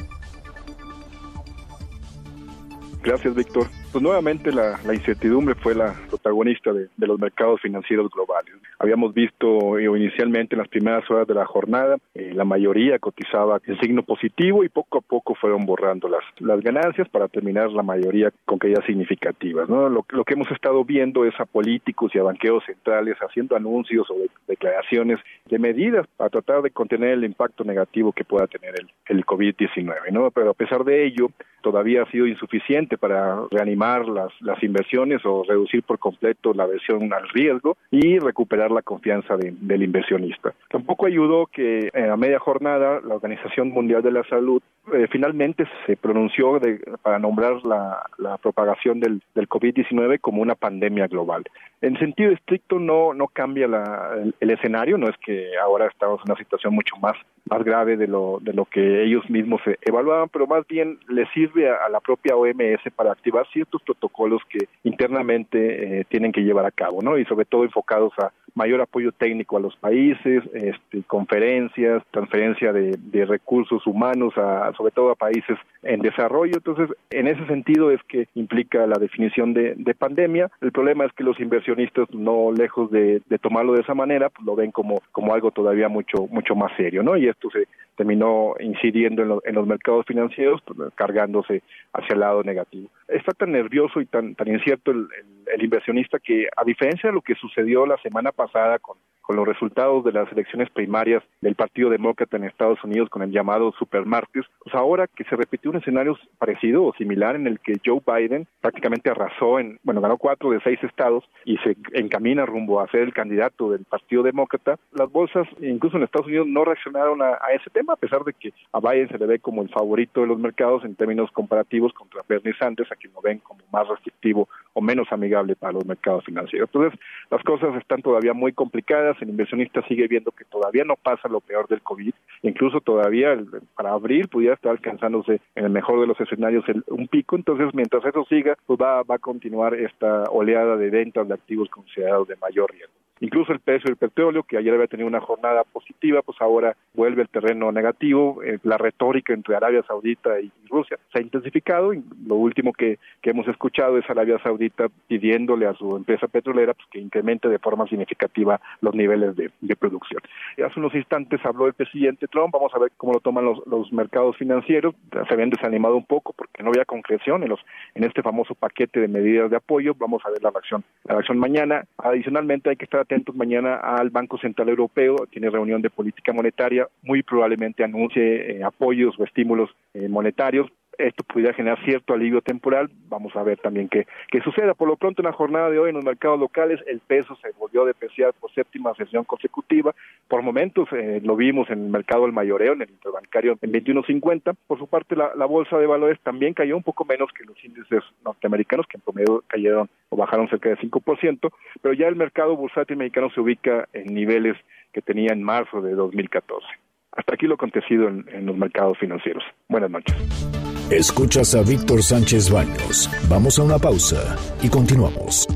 [3.04, 3.68] Gracias, Víctor.
[3.94, 8.52] Pues nuevamente la, incertidumbre fue la protagonista de, los mercados financieros globales.
[8.80, 13.62] Habíamos visto eh, inicialmente en las primeras horas de la jornada, eh, la mayoría cotizaba
[13.68, 16.24] en signo positivo y poco a poco fueron borrando las,
[16.64, 19.70] ganancias para terminar la mayoría con caídas significativas.
[19.70, 19.88] ¿no?
[19.90, 24.10] Lo, lo que hemos estado viendo es a políticos y a banqueros centrales haciendo anuncios
[24.10, 28.74] o de- declaraciones de medidas para tratar de contener el impacto negativo que pueda tener
[28.80, 30.12] el, el COVID-19.
[30.12, 30.32] ¿no?
[30.32, 31.30] Pero a pesar de ello,
[31.62, 37.28] todavía ha sido insuficiente para reanimar las, inversiones o reducir por completo la versión al
[37.30, 40.54] riesgo y recuperar la confianza de- del inversionista.
[40.70, 45.96] Tampoco ayudó que a media jornada la Organización Mundial de la Salud eh, finalmente se
[45.96, 48.06] pronunció de- para nombrar la,
[48.42, 51.44] propagación del, del COVID-19 como una pandemia global.
[51.82, 56.32] En sentido estricto no, no cambia la- el, escenario, no es que ahora estamos en
[56.32, 57.14] una situación mucho más,
[57.50, 61.70] más grave de lo, de lo que ellos mismos evaluaban, pero más bien le sirve
[61.70, 66.66] a, a la propia OMS para activar ciertos protocolos que internamente eh, tienen que llevar
[66.66, 67.18] a cabo, ¿no?
[67.18, 72.96] Y sobre todo enfocados a mayor apoyo técnico a los países, este, conferencias, transferencia de,
[72.98, 76.54] de recursos humanos, a, sobre todo a países en desarrollo.
[76.56, 80.50] Entonces, en ese sentido es que implica la definición de, de pandemia.
[80.62, 84.46] El problema es que los inversionistas, no lejos de, de tomarlo de esa manera, pues
[84.46, 87.18] lo ven como, como algo todavía mucho, mucho más serio, ¿no?
[87.18, 91.62] Y esto se terminó incidiendo en, lo- en los mercados financieros, pues, cargándose
[91.94, 92.90] hacia el lado negativo.
[93.08, 95.08] Está tan nervioso y tan, tan incierto el-
[95.54, 99.48] el inversionista que, a diferencia de lo que sucedió la semana pasada con, con los
[99.48, 104.46] resultados de las elecciones primarias del Partido Demócrata en Estados Unidos con el llamado supermartes,
[104.60, 108.48] pues ahora que se repitió un escenario parecido o similar en el que Joe Biden
[108.62, 113.02] prácticamente arrasó en, bueno, ganó cuatro de seis estados y se encamina rumbo a ser
[113.02, 117.54] el candidato del Partido Demócrata, las bolsas, incluso en Estados Unidos, no reaccionaron a, a
[117.54, 120.28] ese tema, a pesar de que a Biden se le ve como el favorito de
[120.28, 124.50] los mercados en términos comparativos contra Bernie Sanders, a quien lo ven como más restrictivo
[124.74, 126.70] o menos amigable para los mercados financieros.
[126.74, 131.28] Entonces, las cosas están todavía muy complicadas, el inversionista sigue viendo que todavía no pasa
[131.30, 133.38] lo peor del COVID, incluso todavía
[133.76, 137.68] para abril pudiera estar alcanzándose en el mejor de los escenarios el- un pico, entonces
[137.74, 142.28] mientras eso siga, pues va, va a continuar esta oleada de ventas de activos considerados
[142.28, 142.94] de mayor riesgo.
[143.24, 147.22] Incluso el precio del petróleo, que ayer había tenido una jornada positiva, pues ahora vuelve
[147.22, 148.44] al terreno negativo.
[148.44, 151.94] Eh, la retórica entre Arabia Saudita y Rusia se ha intensificado.
[151.94, 156.74] Y lo último que, que hemos escuchado es Arabia Saudita pidiéndole a su empresa petrolera
[156.74, 160.22] pues, que incremente de forma significativa los niveles de, de producción.
[160.58, 162.54] Hace unos instantes habló el presidente Trump.
[162.54, 164.96] Vamos a ver cómo lo toman los, los mercados financieros.
[165.14, 167.62] Se habían desanimado un poco porque no había concreción en, los,
[167.96, 169.96] en este famoso paquete de medidas de apoyo.
[169.98, 171.86] Vamos a ver la reacción, la reacción mañana.
[171.98, 175.28] Adicionalmente hay que estar atentos mañana al Banco Central Europeo.
[175.30, 176.88] Tiene reunión de política monetaria.
[177.02, 182.90] Muy probablemente anuncie eh, apoyos o estímulos eh, monetarios esto pudiera generar cierto alivio temporal.
[183.10, 184.74] Vamos a ver también qué, qué suceda.
[184.74, 187.52] Por lo pronto, en la jornada de hoy en los mercados locales, el peso se
[187.58, 189.94] volvió a depreciar por séptima sesión consecutiva.
[190.28, 194.56] Por momentos eh, lo vimos en el mercado del mayoreo, en el interbancario en 21.50.
[194.68, 198.04] Por su parte, la, bolsa de valores también cayó un poco menos que los índices
[198.24, 201.52] norteamericanos, que en promedio cayeron o bajaron cerca de 5%,
[201.82, 204.58] pero ya el mercado bursátil mexicano se ubica en niveles
[204.92, 206.66] que tenía en marzo de 2014.
[207.12, 209.44] Hasta aquí lo acontecido en los mercados financieros.
[209.68, 210.83] Buenas noches.
[210.98, 213.10] Escuchas a Víctor Sánchez Baños.
[213.28, 215.48] Vamos a una pausa y continuamos.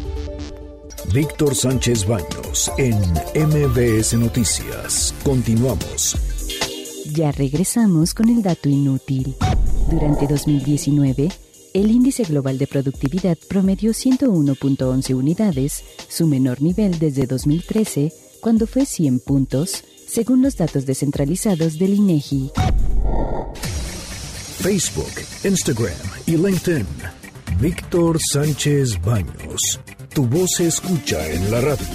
[1.14, 2.98] Víctor Sánchez Baños en
[3.36, 5.14] MBS Noticias.
[5.24, 6.18] Continuamos.
[7.14, 9.36] Ya regresamos con el dato inútil.
[9.92, 11.30] Durante 2019,
[11.76, 18.88] el índice global de productividad promedió 101.11 unidades, su menor nivel desde 2013, cuando fue
[18.88, 22.52] 100 puntos, según los datos descentralizados del INEGI.
[24.60, 25.94] Facebook, Instagram
[26.26, 26.86] y LinkedIn.
[27.60, 29.80] Víctor Sánchez Baños.
[30.14, 31.86] Tu voz se escucha en la radio.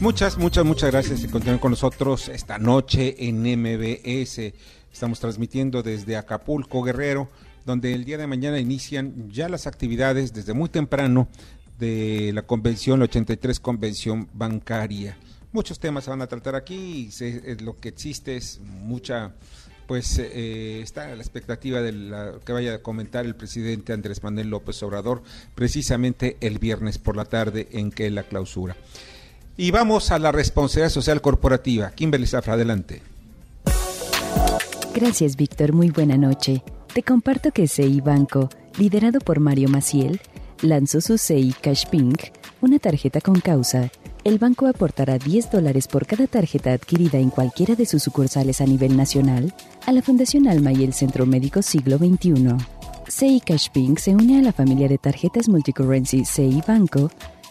[0.00, 4.54] Muchas, muchas, muchas gracias por continuar con nosotros esta noche en MBS.
[4.92, 7.28] Estamos transmitiendo desde Acapulco, Guerrero,
[7.66, 11.26] donde el día de mañana inician ya las actividades desde muy temprano
[11.80, 15.16] de la convención, la 83 convención bancaria.
[15.52, 19.32] Muchos temas se van a tratar aquí y eh, lo que existe es mucha
[19.86, 24.50] pues eh, está la expectativa de la, que vaya a comentar el presidente Andrés Manuel
[24.50, 25.22] López Obrador
[25.54, 28.76] precisamente el viernes por la tarde en que la clausura.
[29.56, 31.90] Y vamos a la responsabilidad social corporativa.
[31.90, 33.02] Kimberly Zafra, adelante.
[34.94, 35.72] Gracias, Víctor.
[35.72, 36.62] Muy buena noche.
[36.92, 40.20] Te comparto que CI Banco, liderado por Mario Maciel,
[40.60, 42.24] lanzó su CI Cash Pink,
[42.60, 43.90] una tarjeta con causa.
[44.28, 48.66] El banco aportará 10 dólares por cada tarjeta adquirida en cualquiera de sus sucursales a
[48.66, 49.54] nivel nacional
[49.86, 52.54] a la Fundación Alma y el Centro Médico Siglo XXI.
[53.08, 57.10] CI Cash Pink se une a la familia de tarjetas multicurrency CI Banco,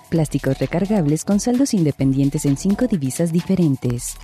[0.09, 4.15] plásticos recargables con saldos independientes en cinco divisas diferentes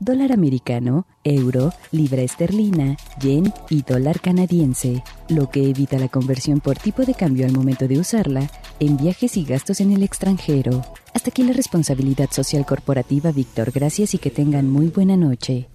[0.00, 6.78] dólar americano, euro, libra esterlina, yen y dólar canadiense, lo que evita la conversión por
[6.78, 10.82] tipo de cambio al momento de usarla en viajes y gastos en el extranjero.
[11.14, 13.70] Hasta aquí la responsabilidad social corporativa, Víctor.
[13.72, 15.68] Gracias y que tengan muy buena noche.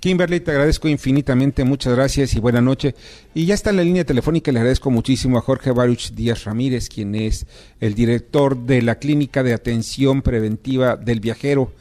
[0.00, 2.94] Kimberly, te agradezco infinitamente, muchas gracias y buena noche.
[3.34, 6.88] Y ya está en la línea telefónica, le agradezco muchísimo a Jorge Baruch Díaz Ramírez,
[6.88, 7.46] quien es
[7.80, 11.72] el director de la Clínica de Atención Preventiva del Viajero.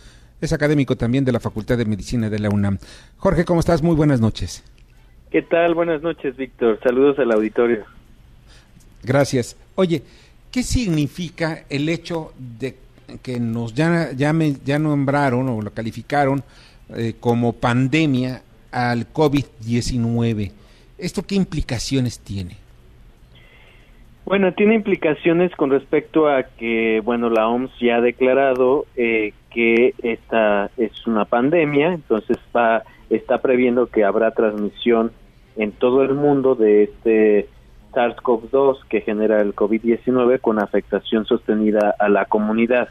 [0.42, 2.80] Es académico también de la Facultad de Medicina de la UNAM.
[3.18, 3.84] Jorge, ¿cómo estás?
[3.84, 4.64] Muy buenas noches.
[5.30, 5.76] ¿Qué tal?
[5.76, 6.80] Buenas noches, Víctor.
[6.82, 7.84] Saludos al auditorio.
[9.04, 9.56] Gracias.
[9.76, 10.02] Oye,
[10.56, 12.76] ¿qué significa el hecho de
[13.22, 14.34] que nos ya, ya,
[14.64, 16.44] ya nombraron o lo calificaron
[16.96, 18.42] eh, como pandemia
[18.72, 20.54] al COVID-19?
[20.98, 22.56] ¿Esto qué implicaciones tiene?
[24.24, 29.94] Bueno, tiene implicaciones con respecto a que, bueno, la OMS ya ha declarado eh, que
[30.04, 35.12] esta es una pandemia, entonces está, está previendo que habrá transmisión
[35.58, 37.50] en todo el mundo de este
[37.96, 42.90] SARS-CoV-2 que genera el COVID-19 con afectación sostenida a la comunidad.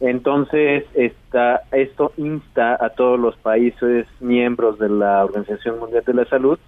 [0.00, 6.24] Entonces, esta, esto insta a todos los países miembros de la Organización Mundial de la
[6.26, 6.58] Salud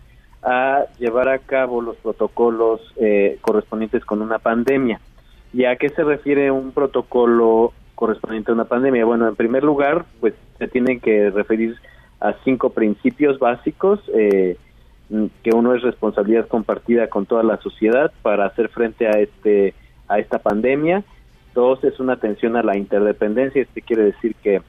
[0.43, 5.01] a llevar a cabo los protocolos eh, correspondientes con una pandemia.
[5.53, 9.05] ¿Y a qué se refiere un protocolo correspondiente a una pandemia?
[9.05, 11.77] Bueno, en primer lugar, pues se tiene que referir
[12.21, 14.57] a cinco principios básicos, eh,
[15.43, 19.75] que uno es responsabilidad compartida con toda la sociedad para hacer frente a este
[20.07, 21.05] a esta pandemia.
[21.55, 24.63] Dos es una atención a la interdependencia, este quiere decir que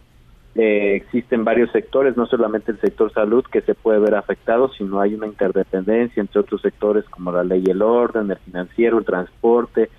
[0.55, 4.99] eh, existen varios sectores, no solamente el sector salud que se puede ver afectado, sino
[4.99, 9.05] hay una interdependencia entre otros sectores como la ley y el orden, el financiero, el
[9.05, 9.89] transporte,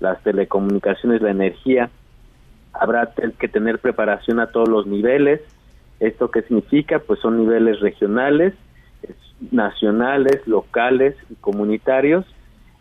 [0.00, 1.90] las telecomunicaciones, la energía.
[2.72, 5.40] Habrá que tener preparación a todos los niveles.
[6.00, 7.00] ¿Esto qué significa?
[7.00, 8.54] Pues son niveles regionales,
[9.50, 12.24] nacionales, locales y comunitarios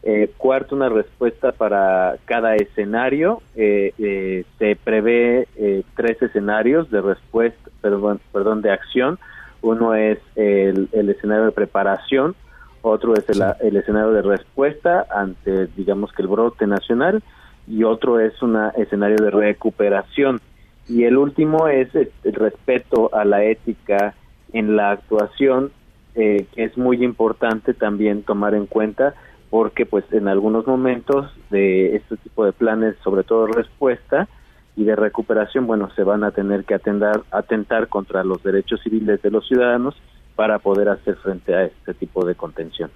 [0.10, 3.42] eh, cuarto, una respuesta para cada escenario.
[3.58, 5.50] Eh, eh, se prevé
[5.98, 9.20] tres escenarios de respuesta, perdón, perdón, de acción.
[9.62, 12.36] Uno es el, escenario de preparación,
[12.84, 17.22] otro es el, escenario de respuesta ante, digamos que el brote nacional,
[17.68, 20.40] y otro es un escenario de recuperación.
[20.88, 24.14] Y el último es el respeto a la ética
[24.54, 25.72] en la actuación,
[26.18, 29.14] que es muy importante también tomar en cuenta
[29.52, 34.28] porque pues en algunos momentos de este tipo de planes, sobre todo respuesta
[34.76, 39.22] y de recuperación, bueno, se van a tener que atender, atentar contra los derechos civiles
[39.22, 39.96] de los ciudadanos
[40.36, 42.90] para poder hacer frente a este tipo de contención.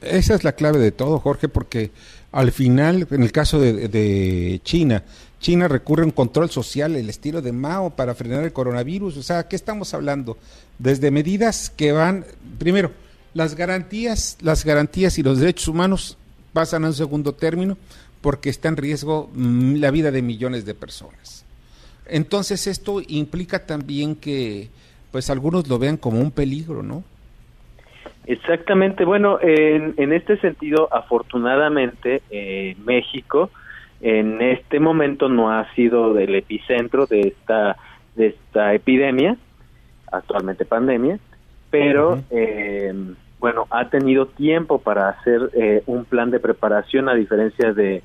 [0.00, 1.90] Esa es la clave de todo, Jorge, porque
[2.32, 5.02] al final, en el caso de, de China,
[5.40, 9.16] China recurre a un control social, el estilo de Mao, para frenar el coronavirus.
[9.16, 10.36] O sea, ¿qué estamos hablando?
[10.78, 12.24] Desde medidas que van,
[12.58, 12.92] primero,
[13.34, 16.18] las garantías, las garantías y los derechos humanos
[16.52, 17.76] pasan a un segundo término
[18.20, 21.44] porque está en riesgo mm, la vida de millones de personas.
[22.06, 24.68] Entonces esto implica también que
[25.12, 27.04] pues algunos lo vean como un peligro, ¿no?
[28.26, 29.04] Exactamente.
[29.04, 33.50] Bueno, en, en este sentido, afortunadamente, eh, México
[34.00, 37.76] en este momento no ha sido del epicentro de esta
[38.14, 39.36] de esta epidemia,
[40.10, 41.18] actualmente pandemia,
[41.70, 42.94] pero eh,
[43.38, 48.02] bueno, ha tenido tiempo para hacer eh, un plan de preparación a diferencia de,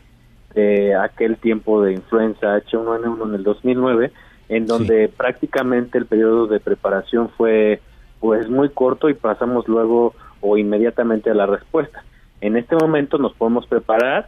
[1.01, 4.11] aquel tiempo de influenza H1N1 en el 2009,
[4.49, 7.81] en donde prácticamente el periodo de preparación fue
[8.19, 12.03] pues muy corto y pasamos luego o inmediatamente a la respuesta.
[12.39, 14.27] En este momento nos podemos preparar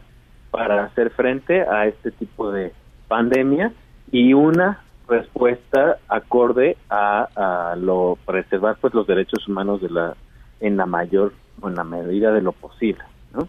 [0.50, 2.72] para hacer frente a este tipo de
[3.06, 3.72] pandemia
[4.10, 7.28] y una respuesta acorde a,
[7.72, 10.16] a lo preservar pues los derechos humanos de la
[10.60, 13.02] en la mayor o en la medida de lo posible,
[13.34, 13.48] ¿no?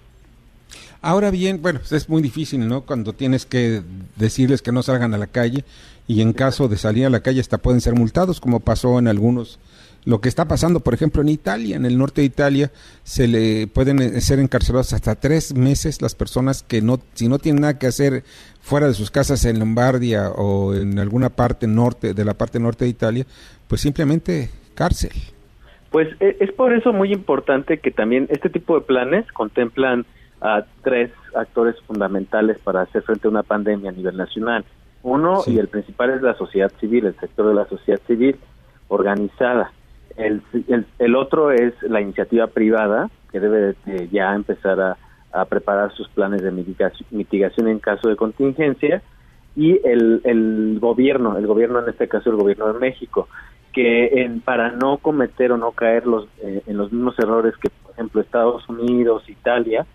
[1.02, 2.82] Ahora bien, bueno, es muy difícil, ¿no?
[2.82, 3.82] Cuando tienes que
[4.16, 5.64] decirles que no salgan a la calle
[6.08, 9.08] y en caso de salir a la calle hasta pueden ser multados, como pasó en
[9.08, 9.60] algunos
[10.08, 12.72] lo que está pasando, por ejemplo, en Italia, en el norte de Italia,
[13.04, 17.40] se le pueden eh, ser encarcelados hasta tres meses las personas que no, si no
[17.40, 18.24] tienen nada que hacer
[18.62, 22.86] fuera de sus casas en Lombardia o en alguna parte norte, de la parte norte
[22.86, 23.26] de Italia,
[23.68, 25.12] pues simplemente cárcel.
[25.92, 30.06] Pues e- es por eso muy importante que también este tipo de planes contemplan
[30.40, 34.64] a tres actores fundamentales para hacer frente a una pandemia a nivel nacional.
[35.04, 38.38] Uno, y el principal, es la sociedad civil, el sector de la sociedad civil
[38.88, 39.74] organizada.
[40.18, 40.42] El,
[41.00, 44.98] el, otro es la iniciativa privada, que debe de ya empezar a,
[45.32, 49.02] a preparar sus planes de mitigación, mitigación en caso de contingencia.
[49.56, 53.28] Y el, el gobierno, el gobierno en este caso el gobierno de México,
[53.74, 57.70] que en, para no cometer o no caer los, eh, en los mismos errores que,
[57.70, 59.86] por ejemplo, Estados Unidos, Italia,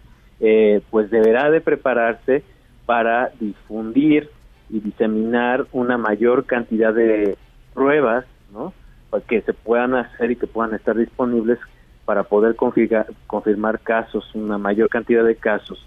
[0.41, 2.43] eh, pues deberá de prepararse
[2.87, 4.31] para difundir
[4.69, 7.37] y diseminar una mayor cantidad de
[7.75, 8.73] pruebas, ¿no?
[9.21, 11.59] Que se puedan hacer y que puedan estar disponibles
[12.05, 15.87] para poder confirmar, confirmar casos, una mayor cantidad de casos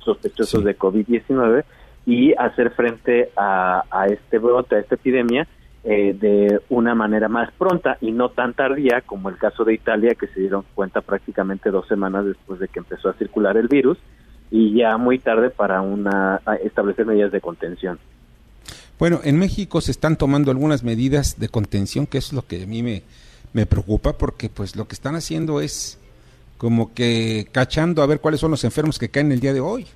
[0.00, 0.64] sospechosos Sí.
[0.66, 1.64] de COVID-19
[2.06, 5.46] y hacer frente a, a este brote, a esta epidemia,
[5.84, 10.14] eh, de una manera más pronta y no tan tardía como el caso de Italia,
[10.14, 13.98] que se dieron cuenta prácticamente dos semanas después de que empezó a circular el virus
[14.50, 17.98] y ya muy tarde para una establecer medidas de contención.
[19.02, 22.66] Bueno, en México se están tomando algunas medidas de contención, que es lo que a
[22.68, 23.02] mí me,
[23.52, 26.00] me preocupa, porque pues lo que están haciendo es
[26.56, 29.86] como que cachando a ver cuáles son los enfermos que caen el día de hoy.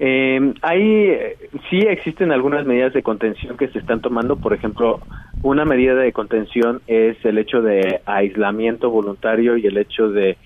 [0.00, 1.38] Hay, eh,
[1.70, 4.36] sí existen algunas medidas de contención que se están tomando.
[4.36, 5.00] Por ejemplo,
[5.42, 10.36] una medida de contención es el hecho de aislamiento voluntario y el hecho de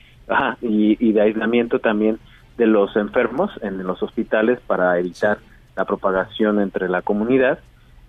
[0.61, 2.21] y, y de aislamiento también
[2.57, 5.39] de los enfermos en los hospitales para evitar
[5.77, 7.59] la propagación entre la comunidad.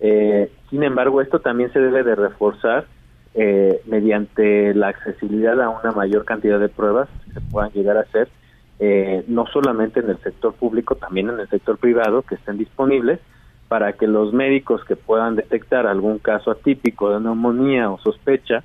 [0.00, 2.86] Eh, sin embargo, esto también se debe de reforzar
[3.34, 8.02] eh, mediante la accesibilidad a una mayor cantidad de pruebas que se puedan llegar a
[8.02, 8.28] hacer
[8.80, 13.20] eh, no solamente en el sector público, también en el sector privado, que estén disponibles
[13.68, 18.62] para que los médicos que puedan detectar algún caso atípico de neumonía o sospecha,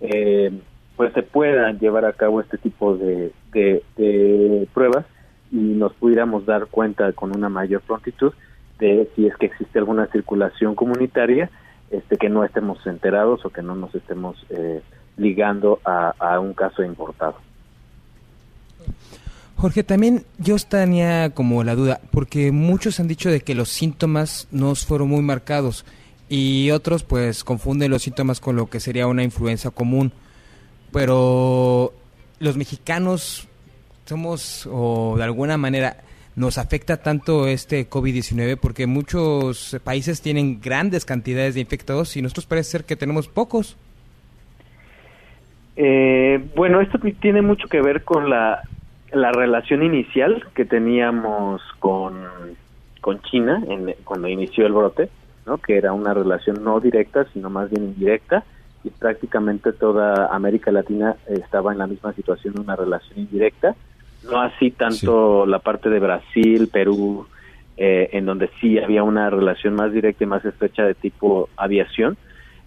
[0.00, 0.50] eh,
[0.96, 5.06] pues se puedan llevar a cabo este tipo de, de, de pruebas
[5.52, 8.32] y nos pudiéramos dar cuenta con una mayor prontitud
[8.78, 11.50] de si es que existe alguna circulación comunitaria
[11.90, 14.80] este que no estemos enterados o que no nos estemos eh,
[15.16, 17.34] ligando a, a un caso importado.
[19.56, 24.48] Jorge, también yo tenía como la duda, porque muchos han dicho de que los síntomas
[24.50, 25.84] no fueron muy marcados
[26.30, 30.12] y otros pues confunden los síntomas con lo que sería una influenza común.
[30.92, 31.92] Pero
[32.38, 33.49] los mexicanos
[34.10, 35.98] somos o de alguna manera
[36.34, 42.46] nos afecta tanto este COVID-19 porque muchos países tienen grandes cantidades de infectados y nosotros
[42.46, 43.76] parece ser que tenemos pocos.
[45.76, 48.62] Eh, bueno, esto tiene mucho que ver con la,
[49.12, 52.14] la relación inicial que teníamos con,
[53.00, 55.08] con China en, cuando inició el brote,
[55.46, 55.58] ¿no?
[55.58, 58.44] que era una relación no directa, sino más bien indirecta,
[58.82, 63.76] y prácticamente toda América Latina estaba en la misma situación, una relación indirecta,
[64.22, 67.26] no así tanto la parte de Brasil, Perú,
[67.76, 72.16] eh, en donde sí había una relación más directa y más estrecha de tipo aviación.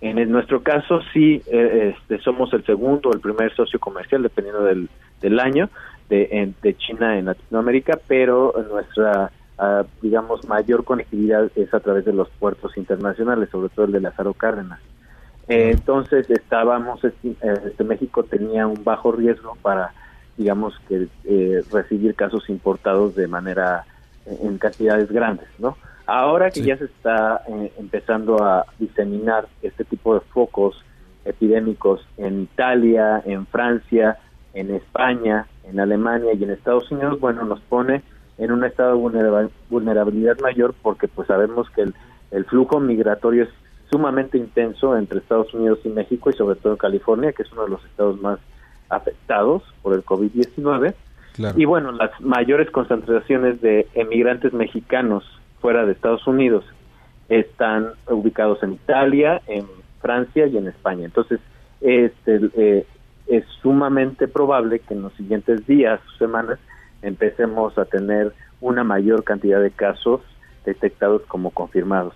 [0.01, 4.23] En el- nuestro caso sí eh, este, somos el segundo o el primer socio comercial,
[4.23, 4.89] dependiendo del,
[5.21, 5.69] del año,
[6.09, 12.03] de, en- de China en Latinoamérica, pero nuestra, ah, digamos, mayor conectividad es a través
[12.05, 14.79] de los puertos internacionales, sobre todo el de Lázaro Cárdenas.
[15.47, 17.11] Eh, entonces estábamos, eh,
[17.65, 19.93] este, México tenía un bajo riesgo para,
[20.37, 23.85] digamos, que eh, recibir casos importados de manera
[24.25, 25.77] eh, en cantidades grandes, ¿no?
[26.05, 30.83] Ahora que ya se está eh, empezando a diseminar este tipo de focos
[31.23, 34.17] epidémicos en Italia, en Francia,
[34.53, 38.03] en España, en Alemania y en Estados Unidos, bueno, nos pone
[38.37, 41.93] en un estado de vulnerab- vulnerabilidad mayor porque pues sabemos que el,
[42.31, 43.49] el flujo migratorio es
[43.89, 47.69] sumamente intenso entre Estados Unidos y México y sobre todo California, que es uno de
[47.69, 48.39] los estados más
[48.93, 50.93] afectados por el COVID-19.
[51.33, 51.59] Claro.
[51.59, 55.23] Y bueno, las mayores concentraciones de emigrantes mexicanos
[55.59, 56.63] fuera de Estados Unidos
[57.29, 59.65] están ubicados en Italia, en
[60.01, 61.05] Francia y en España.
[61.05, 61.39] Entonces,
[61.81, 62.85] este, eh,
[63.27, 66.59] es sumamente probable que en los siguientes días o semanas
[67.01, 70.21] empecemos a tener una mayor cantidad de casos
[70.65, 72.13] detectados como confirmados.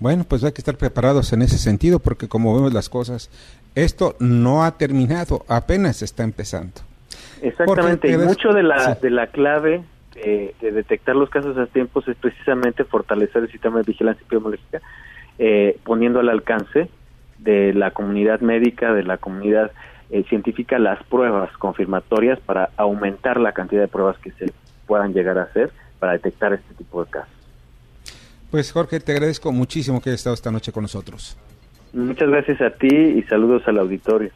[0.00, 3.30] Bueno, pues hay que estar preparados en ese sentido porque como vemos las cosas,
[3.74, 6.80] esto no ha terminado, apenas está empezando.
[7.42, 9.00] Exactamente, y mucho de la, Sí.
[9.02, 9.82] de la clave
[10.14, 14.80] de, de detectar los casos a tiempos es precisamente fortalecer el sistema de vigilancia epidemiológica,
[15.38, 16.88] eh, poniendo al alcance
[17.38, 19.72] de la comunidad médica, de la comunidad
[20.10, 24.52] eh, científica, las pruebas confirmatorias para aumentar la cantidad de pruebas que se
[24.86, 27.34] puedan llegar a hacer para detectar este tipo de casos.
[28.50, 31.36] Pues Jorge, te agradezco muchísimo que hayas estado esta noche con nosotros.
[31.94, 34.30] Muchas gracias a ti y saludos al auditorio.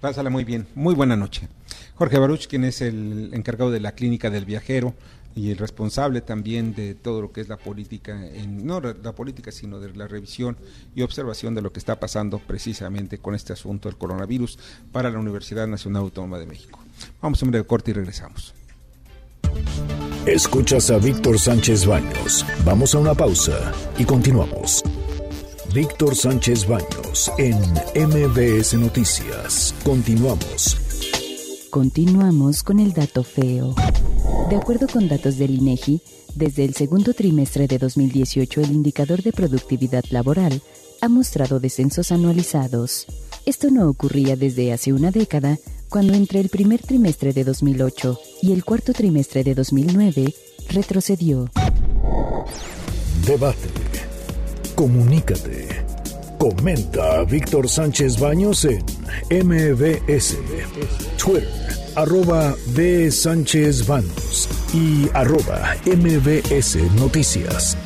[0.00, 0.66] Pásala muy bien.
[0.74, 1.48] Muy buena noche.
[1.94, 4.94] Jorge Baruch, quien es el encargado de la clínica del viajero
[5.36, 9.52] y el responsable también de todo lo que es la política, en, no la política,
[9.52, 10.56] sino de la revisión
[10.94, 14.58] y observación de lo que está pasando precisamente con este asunto del coronavirus
[14.90, 16.80] para la Universidad Nacional Autónoma de México.
[17.22, 18.54] Vamos a un breve corte y regresamos.
[20.26, 22.44] Escuchas a Víctor Sánchez Baños.
[22.64, 24.82] Vamos a una pausa y continuamos.
[25.72, 27.56] Víctor Sánchez Baños en
[27.94, 29.72] MBS Noticias.
[29.84, 30.76] Continuamos.
[31.70, 33.76] Continuamos con el dato feo.
[34.48, 36.02] De acuerdo con datos del INEGI,
[36.34, 40.60] desde el segundo trimestre de 2018 el indicador de productividad laboral
[41.00, 43.06] ha mostrado descensos anualizados.
[43.46, 45.58] Esto no ocurría desde hace una década,
[45.88, 50.34] cuando entre el primer trimestre de 2008 y el cuarto trimestre de 2009
[50.68, 51.48] retrocedió.
[53.24, 53.79] Debate.
[54.80, 55.68] Comunícate.
[56.38, 58.82] Comenta a Víctor Sánchez Baños en
[59.46, 60.38] MBS,
[61.22, 61.46] Twitter,
[61.96, 63.10] arroba B.
[63.10, 67.76] Sánchez Baños y arroba MBS Noticias.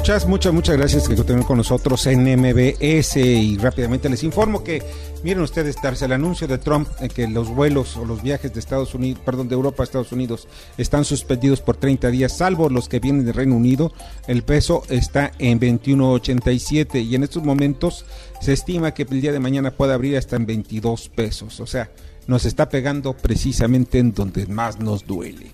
[0.00, 4.82] Muchas, muchas, muchas gracias que continúen con nosotros en MBS y rápidamente les informo que
[5.22, 8.60] miren ustedes darse el anuncio de Trump en que los vuelos o los viajes de
[8.60, 10.48] Estados Unidos, perdón, de Europa a Estados Unidos
[10.78, 13.92] están suspendidos por 30 días, salvo los que vienen del Reino Unido.
[14.26, 18.06] El peso está en 21.87 y en estos momentos
[18.40, 21.90] se estima que el día de mañana puede abrir hasta en 22 pesos, o sea,
[22.26, 25.52] nos está pegando precisamente en donde más nos duele.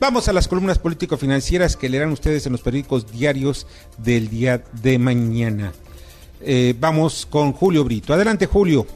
[0.00, 3.66] Vamos a las columnas político-financieras que leerán ustedes en los periódicos diarios
[3.98, 5.72] del día de mañana.
[6.40, 8.12] Eh, vamos con Julio Brito.
[8.12, 8.86] Adelante, Julio.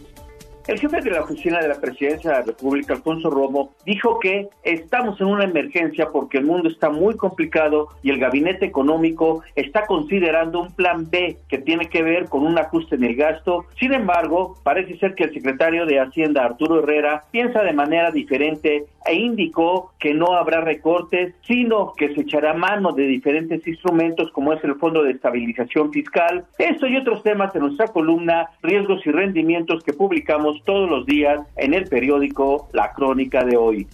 [0.69, 4.49] El jefe de la oficina de la presidencia de la República, Alfonso Romo, dijo que
[4.65, 9.87] estamos en una emergencia porque el mundo está muy complicado y el gabinete económico está
[9.87, 13.65] considerando un plan B que tiene que ver con un ajuste en el gasto.
[13.81, 18.85] Sin embargo, parece ser que el secretario de Hacienda, Arturo Herrera, piensa de manera diferente
[19.07, 24.53] e indicó que no habrá recortes, sino que se echará mano de diferentes instrumentos como
[24.53, 26.45] es el Fondo de Estabilización Fiscal.
[26.59, 31.41] Esto y otros temas en nuestra columna Riesgos y Rendimientos que publicamos todos los días
[31.57, 33.87] en el periódico La Crónica de hoy.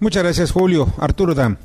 [0.00, 0.86] Muchas gracias, Julio.
[0.98, 1.56] Arturo Dam.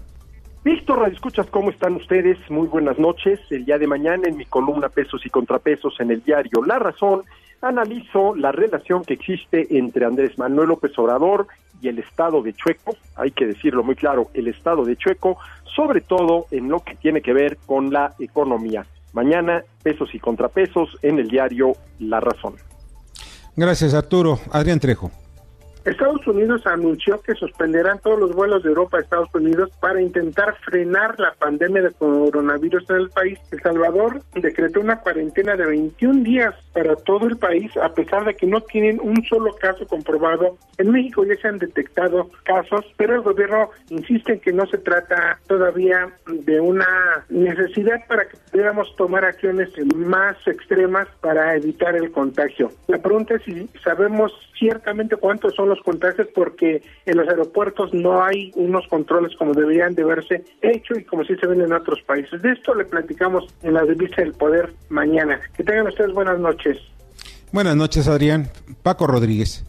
[0.64, 2.38] Víctor, escuchas cómo están ustedes?
[2.50, 3.40] Muy buenas noches.
[3.50, 7.24] El día de mañana en mi columna Pesos y Contrapesos en el diario La Razón
[7.62, 11.48] analizo la relación que existe entre Andrés Manuel López Obrador
[11.82, 15.38] y el Estado de Chueco, hay que decirlo muy claro, el Estado de Chueco,
[15.76, 18.86] sobre todo en lo que tiene que ver con la economía.
[19.14, 22.56] Mañana, pesos y contrapesos en el diario La Razón.
[23.60, 24.40] Gracias, Arturo.
[24.52, 25.12] Adrián Trejo.
[25.90, 30.56] Estados Unidos anunció que suspenderán todos los vuelos de Europa a Estados Unidos para intentar
[30.62, 33.40] frenar la pandemia de coronavirus en el país.
[33.52, 38.36] El Salvador decretó una cuarentena de 21 días para todo el país, a pesar de
[38.36, 40.58] que no tienen un solo caso comprobado.
[40.78, 44.78] En México ya se han detectado casos, pero el gobierno insiste en que no se
[44.78, 52.12] trata todavía de una necesidad para que pudiéramos tomar acciones más extremas para evitar el
[52.12, 52.72] contagio.
[52.88, 58.24] La pregunta es si sabemos ciertamente cuántos son los contagios porque en los aeropuertos no
[58.24, 62.02] hay unos controles como deberían de verse hecho y como sí se ven en otros
[62.02, 62.42] países.
[62.42, 65.40] De esto le platicamos en la revista del Poder mañana.
[65.56, 66.78] Que tengan ustedes buenas noches.
[67.52, 68.50] Buenas noches, Adrián.
[68.84, 69.66] Paco Rodríguez.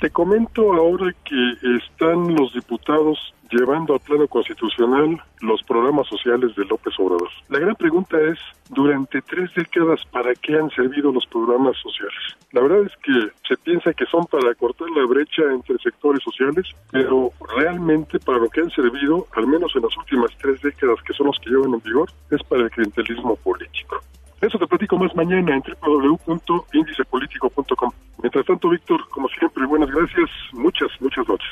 [0.00, 6.64] Te comento ahora que están los diputados llevando al plano constitucional los programas sociales de
[6.66, 7.28] López Obrador.
[7.48, 8.38] La gran pregunta es,
[8.70, 12.36] durante tres décadas, ¿para qué han servido los programas sociales?
[12.52, 16.66] La verdad es que se piensa que son para cortar la brecha entre sectores sociales,
[16.92, 21.12] pero realmente para lo que han servido, al menos en las últimas tres décadas que
[21.14, 24.00] son los que llevan en vigor, es para el clientelismo político.
[24.40, 27.90] Eso te platico más mañana en www.indicepolitico.com.
[28.22, 31.48] Mientras tanto, Víctor, como siempre, buenas gracias, muchas, muchas noches.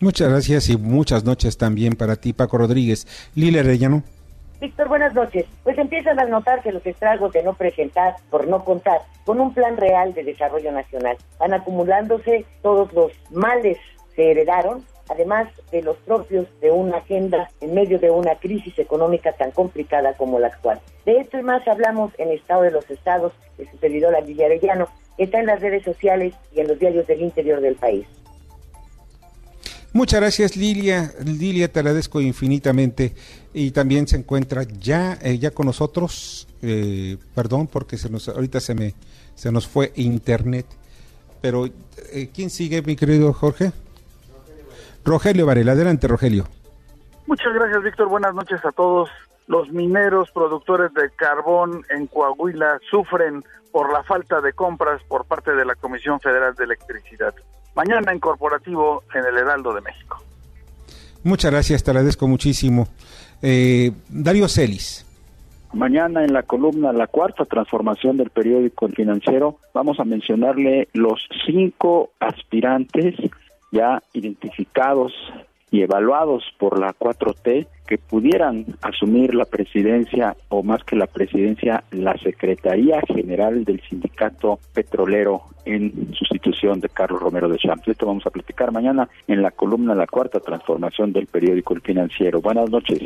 [0.00, 3.06] Muchas gracias y muchas noches también para ti, Paco Rodríguez.
[3.34, 4.02] Lila Arellano.
[4.60, 5.46] Víctor, buenas noches.
[5.62, 9.76] Pues empiezan a notarse los estragos de no presentar, por no contar, con un plan
[9.76, 11.16] real de desarrollo nacional.
[11.38, 13.78] Van acumulándose todos los males
[14.18, 19.32] se heredaron además de los propios de una agenda en medio de una crisis económica
[19.32, 20.80] tan complicada como la actual.
[21.04, 24.88] De esto y más hablamos en Estado de los Estados de su servidora Lilia Arellano,
[25.16, 28.06] que está en las redes sociales y en los diarios del interior del país.
[29.94, 33.14] Muchas gracias Lilia, Lilia te agradezco infinitamente
[33.54, 38.60] y también se encuentra ya eh, ya con nosotros, eh, perdón porque se nos ahorita
[38.60, 38.94] se me
[39.34, 40.66] se nos fue internet,
[41.40, 41.66] pero
[42.12, 43.72] eh, quién sigue mi querido Jorge?
[45.04, 46.44] Rogelio Varela, adelante Rogelio.
[47.26, 49.10] Muchas gracias Víctor, buenas noches a todos.
[49.46, 53.42] Los mineros productores de carbón en Coahuila sufren
[53.72, 57.34] por la falta de compras por parte de la Comisión Federal de Electricidad.
[57.74, 60.22] Mañana en corporativo en el Heraldo de México.
[61.22, 62.88] Muchas gracias, te agradezco muchísimo.
[63.42, 65.04] Eh, Darío Celis.
[65.72, 71.28] Mañana en la columna La Cuarta Transformación del periódico El Financiero vamos a mencionarle los
[71.46, 73.14] cinco aspirantes
[73.70, 75.12] ya identificados
[75.70, 81.84] y evaluados por la 4T que pudieran asumir la presidencia o más que la presidencia,
[81.90, 87.88] la Secretaría General del Sindicato Petrolero en sustitución de Carlos Romero de Champs.
[87.88, 92.40] Esto vamos a platicar mañana en la columna La Cuarta Transformación del periódico El Financiero.
[92.40, 93.00] Buenas noches.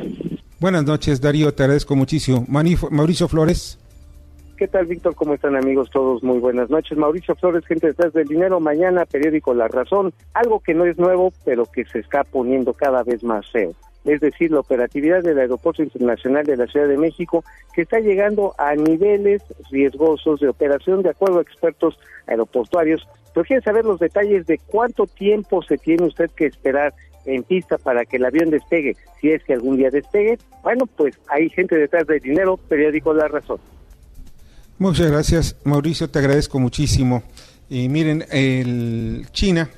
[0.61, 2.47] Buenas noches, Darío, te agradezco muchísimo.
[2.49, 3.82] Mauricio Flores.
[4.63, 5.17] ¿Qué tal, Víctor?
[5.17, 5.91] ¿Cómo están, amigos?
[5.91, 6.97] Todos muy buenas noches.
[6.97, 8.61] Mauricio Flores, gente detrás del dinero.
[8.61, 10.15] Mañana, periódico La Razón.
[10.35, 13.73] Algo que no es nuevo, pero que se está poniendo cada vez más feo.
[14.05, 17.43] Es decir, la operatividad del Aeropuerto Internacional de la Ciudad de México,
[17.75, 19.43] que está llegando a niveles
[19.73, 21.99] riesgosos de operación, de acuerdo a expertos
[22.29, 23.05] aeroportuarios.
[23.35, 26.95] Pero quiere saber los detalles de cuánto tiempo se tiene usted que esperar
[27.25, 30.39] en pista para que el avión despegue, si es que algún día despegue.
[30.63, 33.59] Bueno, pues hay gente detrás del dinero, periódico La Razón.
[34.83, 37.23] Muchas gracias, Mauricio, te agradezco muchísimo.
[37.71, 39.71] Y miren, el China,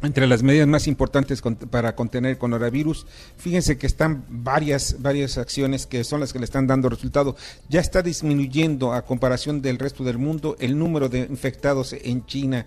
[0.00, 3.04] entre las medidas más importantes para contener el coronavirus,
[3.36, 7.34] fíjense que están varias, varias acciones que son las que le están dando resultado.
[7.68, 12.66] Ya está disminuyendo a comparación del resto del mundo el número de infectados en China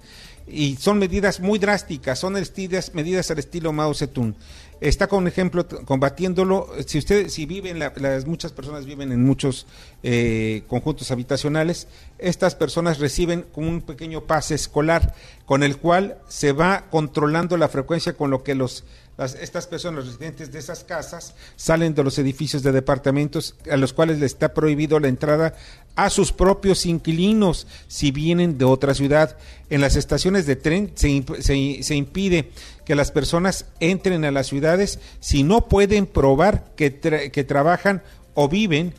[0.52, 4.36] y son medidas muy drásticas, son medidas, al estilo Mao Zedong
[4.82, 6.70] está con ejemplo combatiéndolo.
[6.86, 9.66] Si usted, si viven, las muchas personas viven en muchos
[10.04, 11.88] eh, conjuntos habitacionales,
[12.18, 15.14] estas personas reciben un pequeño pase escolar
[15.46, 18.84] con el cual se va controlando la frecuencia con lo que los
[19.26, 24.20] estas personas, residentes de esas casas, salen de los edificios de departamentos a los cuales
[24.20, 25.56] les está prohibido la entrada
[25.96, 29.38] a sus propios inquilinos si vienen de otra ciudad.
[29.70, 32.52] En las estaciones de tren se, se, impide
[32.86, 38.02] que las personas entren a las ciudades si no pueden probar que, que trabajan
[38.34, 38.94] o viven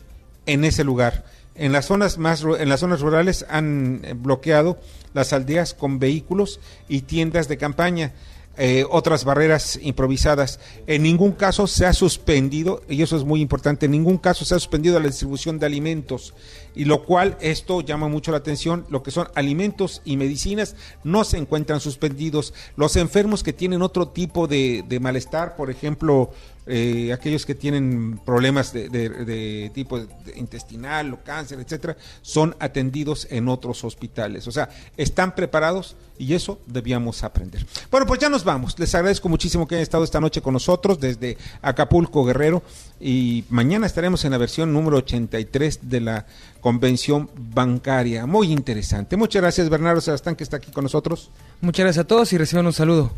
[0.45, 1.25] en ese lugar.
[1.55, 4.79] En las zonas más en las zonas rurales han bloqueado
[5.13, 8.13] las aldeas con vehículos y tiendas de campaña.
[8.57, 10.59] Eh, otras barreras improvisadas.
[10.85, 14.53] En ningún caso se ha suspendido, y eso es muy importante, en ningún caso se
[14.53, 16.33] ha suspendido la distribución de alimentos,
[16.75, 20.75] y lo cual esto llama mucho la atención, lo que son alimentos y medicinas
[21.05, 22.53] no se encuentran suspendidos.
[22.75, 26.31] Los enfermos que tienen otro tipo de, de malestar, por ejemplo,
[26.73, 29.99] eh, aquellos que tienen problemas de, tipo
[30.37, 34.47] intestinal o cáncer, etcétera, son atendidos en otros hospitales.
[34.47, 37.65] O sea, están preparados y eso debíamos aprender.
[37.89, 38.79] Bueno, pues ya nos vamos.
[38.79, 42.63] Les agradezco muchísimo que hayan estado esta noche con nosotros desde Acapulco, Guerrero,
[43.01, 46.25] y mañana estaremos en la versión número 83 de la
[46.61, 48.25] convención bancaria.
[48.25, 49.17] Muy interesante.
[49.17, 51.31] Muchas gracias, Bernardo Sebastián, que está aquí con nosotros.
[51.59, 53.11] Muchas gracias a todos y reciban un saludo.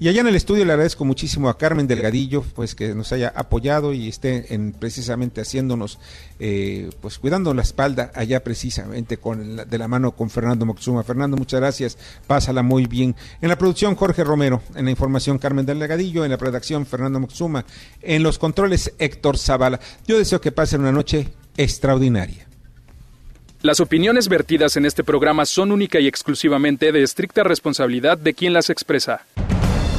[0.00, 3.32] Y allá en el estudio le agradezco muchísimo a Carmen Delgadillo, pues que nos haya
[3.34, 6.00] apoyado y esté en, precisamente haciéndonos,
[6.40, 11.04] eh, pues cuidando la espalda allá precisamente con de la mano con Fernando Moxuma.
[11.04, 13.14] Fernando, muchas gracias, pásala muy bien.
[13.40, 17.64] En la producción Jorge Romero, en la información Carmen Delgadillo, en la redacción Fernando Moxuma,
[18.02, 19.78] en los controles Héctor Zavala.
[20.08, 22.48] Yo deseo que pasen una noche extraordinaria.
[23.62, 28.52] Las opiniones vertidas en este programa son única y exclusivamente de estricta responsabilidad de quien
[28.52, 29.24] las expresa.